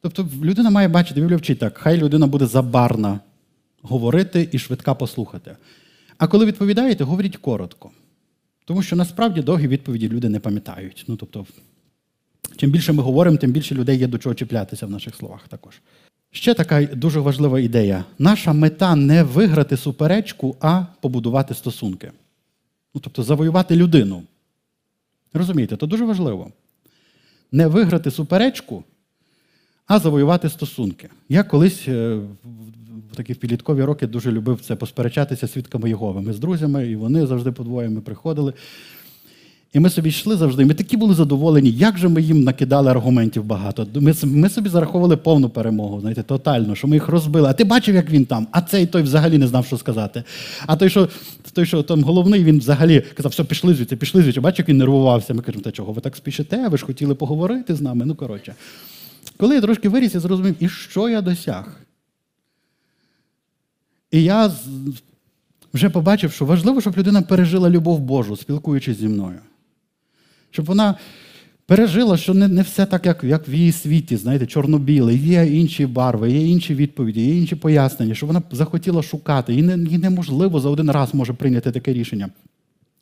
[0.04, 3.20] Тобто людина має бачити, Біблія вчить так, хай людина буде забарна
[3.82, 5.56] говорити і швидка послухати.
[6.18, 7.90] А коли відповідаєте, говоріть коротко.
[8.64, 11.04] Тому що насправді довгі відповіді люди не пам'ятають.
[11.08, 11.46] Ну, тобто,
[12.56, 15.80] Чим більше ми говоримо, тим більше людей є до чого чіплятися в наших словах також.
[16.30, 18.04] Ще така дуже важлива ідея.
[18.18, 22.12] Наша мета не виграти суперечку, а побудувати стосунки.
[22.94, 24.22] Ну, Тобто завоювати людину.
[25.32, 26.52] Розумієте, це дуже важливо.
[27.52, 28.84] Не виграти суперечку,
[29.86, 31.08] а завоювати стосунки.
[31.28, 32.18] Я колись е,
[33.12, 36.22] в такі підліткові роки дуже любив це посперечатися свідками Єгови.
[36.22, 38.52] Ми з друзями, і вони завжди подвоє ми приходили.
[39.72, 40.64] І ми собі йшли завжди.
[40.64, 43.86] Ми такі були задоволені, як же ми їм накидали аргументів багато.
[43.94, 47.48] Ми ми собі зараховували повну перемогу, знаєте, тотально, що ми їх розбили.
[47.48, 48.46] А ти бачив, як він там?
[48.50, 50.22] А цей той взагалі не знав, що сказати.
[50.66, 51.08] А той, що
[51.52, 54.40] той, що там головний, він взагалі казав, все, пішли звідси, пішли звідси.
[54.40, 55.34] Бачив, як він нервувався.
[55.34, 56.68] Ми кажемо, та чого ви так спішите?
[56.68, 58.04] Ви ж хотіли поговорити з нами.
[58.04, 58.54] Ну, коротше.
[59.36, 61.80] Коли я трошки виріс, я зрозумів, і що я досяг?
[64.10, 64.50] І я
[65.74, 69.40] вже побачив, що важливо, щоб людина пережила любов Божу, спілкуючись зі мною
[70.54, 70.94] щоб вона
[71.66, 75.86] пережила, що не не все так, як як в її світі, знаєте, чорно-біле, є інші
[75.86, 79.54] барви, є інші відповіді, є інші пояснення, щоб вона захотіла шукати.
[79.54, 82.28] І не, їй неможливо за один раз може прийняти таке рішення.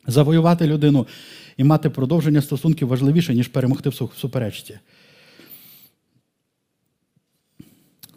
[0.07, 1.07] Завоювати людину
[1.57, 4.79] і мати продовження стосунків важливіше, ніж перемогти в суперечці.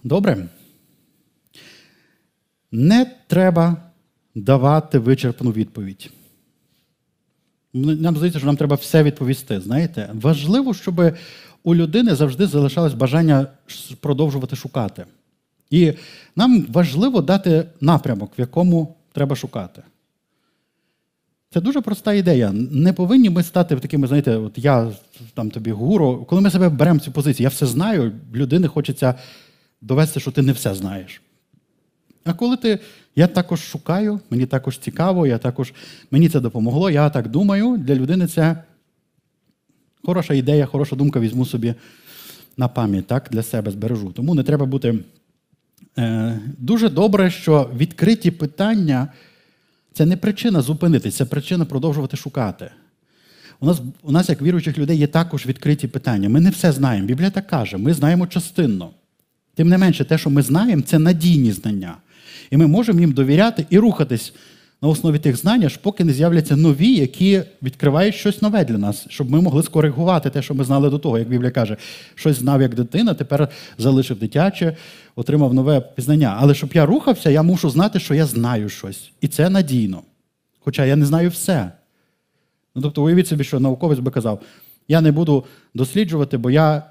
[0.07, 0.49] Добре?
[2.73, 3.77] Не треба
[4.35, 6.11] давати вичерпну відповідь.
[7.75, 9.61] Нам здається, що нам треба все відповісти.
[9.61, 11.15] Знаєте, важливо, щоб
[11.63, 13.47] у людини завжди залишалось бажання
[14.01, 15.05] продовжувати шукати.
[15.71, 15.93] І
[16.37, 19.83] нам важливо дати напрямок, в якому треба шукати.
[21.51, 22.53] Це дуже проста ідея.
[22.53, 24.93] Не повинні ми стати такими, знаєте, от я
[25.35, 26.27] там тобі гуру.
[26.29, 29.15] Коли ми себе беремо цю позицію, я все знаю, людини хочеться
[29.87, 31.23] довести, що ти не все знаєш.
[32.25, 32.79] А коли ти.
[33.19, 35.73] Я також шукаю, мені також цікаво, я також,
[36.11, 38.63] мені це допомогло, я так думаю, для людини це
[40.05, 41.75] хороша ідея, хороша думка, візьму собі
[42.57, 44.13] на пам'ять, так, для себе збережу.
[44.13, 44.99] Тому не треба бути.
[45.99, 49.09] Е, Дуже добре, що відкриті питання
[49.93, 52.71] це не причина зупинитися, це причина продовжувати шукати.
[53.61, 56.29] У нас, у нас, як віруючих людей, є також відкриті питання.
[56.29, 57.07] Ми не все знаємо.
[57.07, 58.91] Біблія так каже, ми знаємо частинно.
[59.57, 61.97] Тим не менше, те, що ми знаємо, це надійні знання.
[62.51, 64.33] І ми можемо їм довіряти і рухатись
[64.83, 69.07] на основі тих знань, аж поки не з'являться нові, які відкривають щось нове для нас,
[69.09, 71.77] щоб ми могли скоригувати те, що ми знали до того, як Біблія каже,
[72.15, 73.49] щось знав як дитина, тепер
[73.79, 74.77] залишив дитяче,
[75.15, 76.37] отримав нове пізнання.
[76.41, 79.11] Але щоб я рухався, я мушу знати, що я знаю щось.
[79.21, 80.03] І це надійно.
[80.59, 81.71] Хоча я не знаю все.
[82.75, 84.43] Ну, Тобто, уявіть собі, що науковець би казав,
[84.89, 85.45] я не буду
[85.75, 86.83] досліджувати, бо я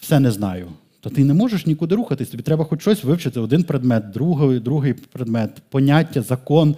[0.00, 0.68] все не знаю
[1.00, 2.28] то ти не можеш нікуди рухатись.
[2.28, 6.76] Тобі треба хоч щось вивчити, один предмет, другий, другий предмет, поняття, закон.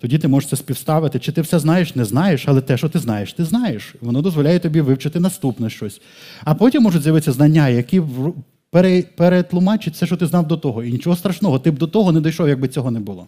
[0.00, 1.18] Тоді ти можеш це співставити.
[1.18, 3.94] Чи ти все знаєш, не знаєш, але те, що ти знаєш, ти знаєш.
[4.00, 6.00] Воно дозволяє тобі вивчити наступне щось.
[6.44, 8.02] А потім можуть з'явитися знання, які
[9.16, 10.84] перетлумачать все, що ти знав до того.
[10.84, 13.26] І нічого страшного, ти б до того не дійшов, якби цього не було.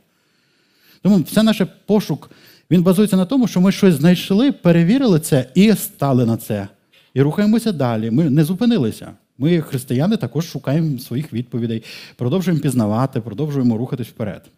[1.03, 2.31] Тому все наш пошук
[2.71, 6.69] він базується на тому, що ми щось знайшли, перевірили це і стали на це.
[7.15, 8.11] І рухаємося далі.
[8.11, 9.13] Ми не зупинилися.
[9.41, 11.83] Ми, християни, також шукаємо своїх відповідей,
[12.17, 14.51] продовжуємо пізнавати, продовжуємо рухатись вперед.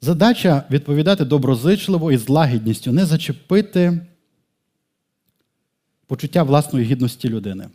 [0.00, 4.00] Задача відповідати доброзичливо і з лагідністю, не зачепити
[6.06, 7.68] почуття власної гідності людини.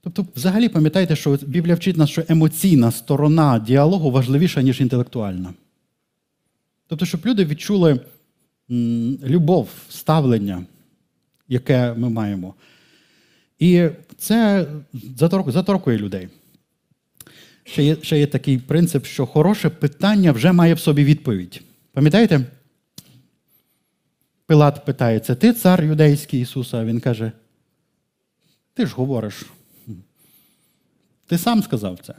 [0.00, 5.54] Тобто, взагалі пам'ятайте, що Біблія вчить нас, що емоційна сторона діалогу важливіша, ніж інтелектуальна.
[6.86, 8.00] Тобто, щоб люди відчули
[9.22, 10.64] любов, ставлення,
[11.50, 12.54] яке ми маємо.
[13.58, 13.88] І
[14.18, 14.66] це
[15.46, 16.28] заторкує людей.
[17.64, 21.62] Ще є, ще є такий принцип, що хороше питання вже має в собі відповідь.
[21.92, 22.40] Пам'ятаєте?
[24.46, 26.84] Пилат питається: ти цар юдейський Ісуса?
[26.84, 27.32] Він каже:
[28.74, 29.46] Ти ж говориш.
[31.26, 32.14] Ти сам сказав це.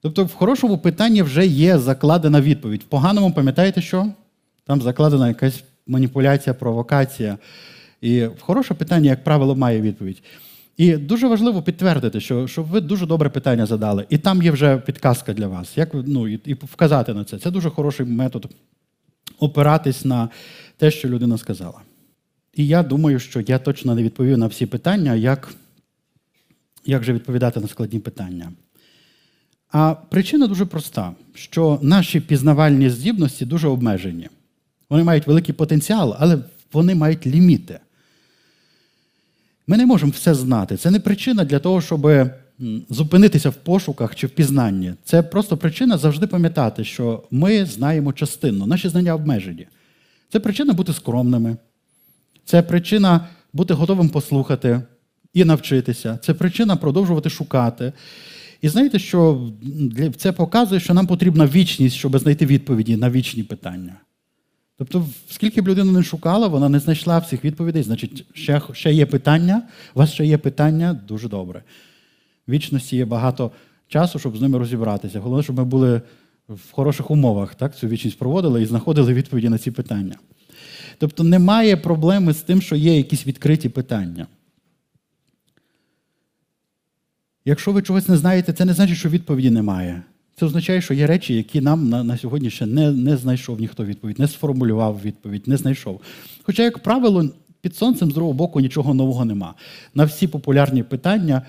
[0.00, 2.82] Тобто, в хорошому питанні вже є закладена відповідь.
[2.82, 4.12] В поганому, пам'ятаєте що?
[4.66, 7.38] Там закладена якась маніпуляція, провокація.
[8.00, 10.22] І хороше питання, як правило, має відповідь.
[10.76, 14.06] І дуже важливо підтвердити, що що ви дуже добре питання задали.
[14.08, 15.76] І там є вже підказка для вас.
[15.76, 17.38] Як ну, і, і вказати на це.
[17.38, 18.50] Це дуже хороший метод
[19.38, 20.28] опиратись на
[20.76, 21.80] те, що людина сказала.
[22.54, 25.54] І я думаю, що я точно не відповів на всі питання, як,
[26.84, 28.52] як же відповідати на складні питання.
[29.72, 34.28] А причина дуже проста: що наші пізнавальні здібності дуже обмежені.
[34.90, 36.38] Вони мають великий потенціал, але
[36.72, 37.80] вони мають ліміти.
[39.66, 40.76] Ми не можемо все знати.
[40.76, 42.30] Це не причина для того, щоб
[42.90, 44.94] зупинитися в пошуках чи в пізнанні.
[45.04, 49.66] Це просто причина завжди пам'ятати, що ми знаємо частину, наші знання обмежені.
[50.32, 51.56] Це причина бути скромними.
[52.44, 54.80] Це причина бути готовим послухати
[55.34, 56.18] і навчитися.
[56.22, 57.92] Це причина продовжувати шукати.
[58.62, 59.48] І знаєте, що
[60.16, 63.96] це показує, що нам потрібна вічність, щоб знайти відповіді на вічні питання.
[64.80, 69.06] Тобто, скільки б людина не шукала, вона не знайшла всіх відповідей, значить, ще ще є
[69.06, 69.62] питання,
[69.94, 71.62] у вас ще є питання, дуже добре.
[72.48, 73.50] Вічності є багато
[73.88, 75.20] часу, щоб з ними розібратися.
[75.20, 76.00] Головне, щоб ми були
[76.48, 80.16] в хороших умовах, так, цю вічність проводили і знаходили відповіді на ці питання.
[80.98, 84.26] Тобто немає проблеми з тим, що є якісь відкриті питання.
[87.44, 90.02] Якщо ви чогось не знаєте, це не значить, що відповіді немає.
[90.40, 93.84] Це означає, що є речі, які нам на на сьогодні ще не не знайшов ніхто
[93.84, 96.00] відповідь, не сформулював відповідь, не знайшов.
[96.42, 97.30] Хоча, як правило,
[97.60, 99.54] під сонцем з другого боку нічого нового нема.
[99.94, 101.42] На всі популярні питання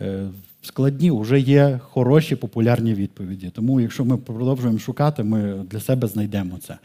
[0.00, 0.28] е,
[0.62, 3.50] складні вже є хороші популярні відповіді.
[3.54, 6.78] Тому, якщо ми продовжуємо шукати, ми для себе знайдемо це.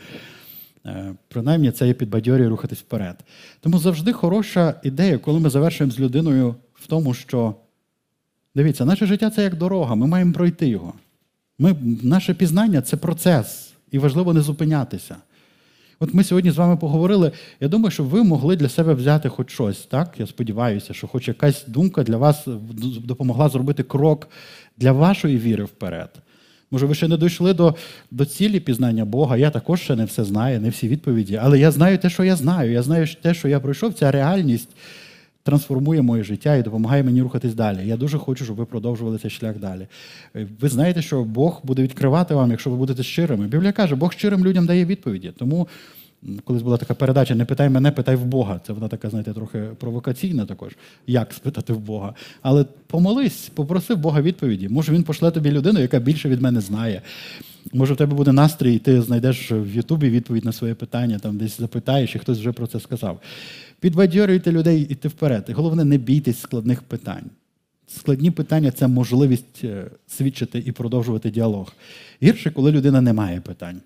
[0.85, 3.15] Е, принаймні, це є підбадьорює рухатись вперед.
[3.59, 7.55] Тому завжди хороша ідея, коли ми завершуємо з людиною в тому, що
[8.55, 10.93] дивіться, наше життя це як дорога, ми маємо пройти його.
[11.59, 15.15] Ми, Наше пізнання це процес, і важливо не зупинятися.
[15.99, 17.31] От ми сьогодні з вами поговорили.
[17.59, 19.85] Я думаю, що ви могли для себе взяти хоч щось.
[19.85, 20.13] так?
[20.17, 22.47] Я сподіваюся, що хоч якась думка для вас
[23.03, 24.29] допомогла зробити крок
[24.77, 26.09] для вашої віри вперед.
[26.71, 27.75] Може, ви ще не дійшли до
[28.11, 29.37] до цілі пізнання Бога.
[29.37, 31.39] Я також ще не все знаю, не всі відповіді.
[31.41, 32.71] Але я знаю те, що я знаю.
[32.71, 34.69] Я знаю те, що я пройшов, ця реальність
[35.47, 37.87] трансформує моє життя і допомагає мені рухатись далі.
[37.87, 39.87] Я дуже хочу, щоб ви продовжували цей шлях далі.
[40.35, 43.47] Е, ви знаєте, що Бог буде відкривати вам, якщо ви будете щирими.
[43.47, 45.33] Біблія каже, Бог щирим людям дає відповіді.
[45.37, 45.67] Тому.
[46.43, 48.59] Колись була така передача Не питай мене, питай в Бога.
[48.67, 50.71] Це вона така, знаєте, трохи провокаційна також.
[51.07, 52.13] Як спитати в Бога?
[52.41, 54.69] Але помолись, попроси в Бога відповіді.
[54.69, 57.01] Може, він пошле тобі людину, яка більше від мене знає.
[57.73, 61.37] Може, в тебе буде настрій, і ти знайдеш в Ютубі відповідь на своє питання, там
[61.37, 63.19] десь запитаєш, і хтось вже про це сказав.
[63.80, 65.45] Підбадьорюйте людей йти вперед.
[65.49, 67.30] І головне, не бійтесь складних питань.
[67.88, 71.73] Складні питання це можливість е, свідчити і продовжувати діалог.
[72.23, 73.82] Гірше, коли людина не має питань.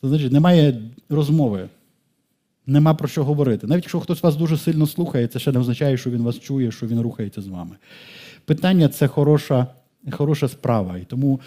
[0.00, 1.68] Це значить, немає розмови,
[2.66, 3.66] нема про що говорити.
[3.66, 6.72] Навіть якщо хтось вас дуже сильно слухає, це ще не означає, що він вас чує,
[6.72, 7.76] що він рухається з вами.
[8.44, 9.66] Питання це хороша,
[10.10, 10.98] хороша справа.
[10.98, 11.40] І тому,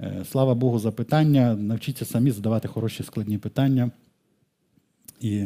[0.00, 1.54] е, слава Богу, за питання.
[1.54, 3.90] Навчіться самі задавати хороші складні питання.
[5.20, 5.44] І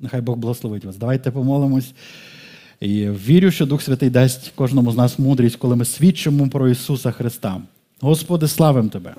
[0.00, 0.96] Нехай Бог благословить вас.
[0.96, 1.92] Давайте помолимось.
[2.80, 7.10] І вірю, що Дух Святий дасть кожному з нас мудрість, коли ми свідчимо про Ісуса
[7.10, 7.60] Христа.
[8.00, 9.14] Господи, славимо Тебе!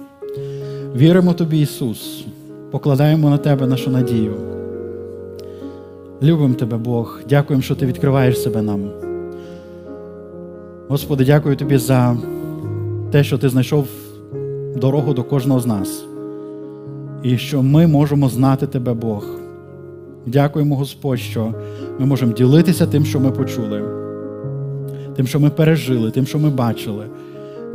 [0.96, 2.26] Віримо Тобі, Ісус,
[2.72, 4.34] покладаємо на Тебе нашу надію.
[6.24, 7.22] Любимо Тебе, Бог.
[7.30, 8.92] Дякуємо, що Ти відкриваєш себе нам.
[10.88, 12.18] Господи, дякую Тобі за
[13.12, 13.88] те, що Ти знайшов
[14.76, 16.04] дорогу до кожного з нас.
[17.24, 19.40] І що ми можемо знати Тебе, Бог.
[20.30, 21.54] Дякуємо, Господь, що
[22.00, 23.84] ми можемо ділитися тим, що ми почули,
[25.16, 27.06] тим, що ми пережили, тим, що ми бачили.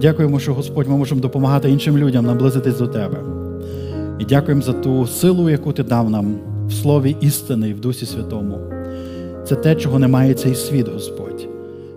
[0.00, 3.16] Дякуємо, що Господь ми можемо допомагати іншим людям наблизитись до Тебе.
[4.18, 6.36] І дякуємо за ту силу, яку Ти дав нам
[6.66, 8.58] в Слові істини і в Дусі Святому.
[9.46, 11.48] Це те, чого немає цей світ, Господь.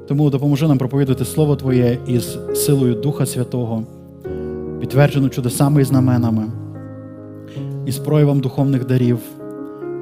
[0.08, 3.84] Тому допоможи нам проповідати Слово Твоє із силою Духа Святого,
[4.80, 6.43] підтверджено чудесами і знаменами,
[7.86, 9.20] із проявом духовних дарів.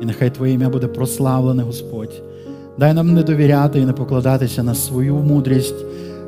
[0.01, 2.23] І нехай Твоє ім'я буде прославлене, Господь.
[2.77, 5.85] Дай нам не довіряти і не покладатися на свою мудрість,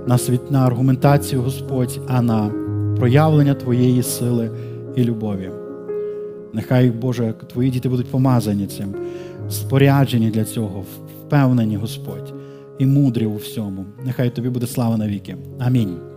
[0.07, 2.51] на світ, на аргументацію, Господь, а на
[2.97, 4.49] проявлення Твоєї сили
[4.95, 5.49] і любові.
[6.53, 8.95] Нехай, Боже, Твої діти будуть помазані цим,
[9.49, 10.83] споряджені для цього,
[11.25, 12.33] впевнені, Господь,
[12.79, 13.85] і мудрі у всьому.
[14.05, 15.35] Нехай Тобі буде слава навіки.
[15.59, 16.16] Амінь.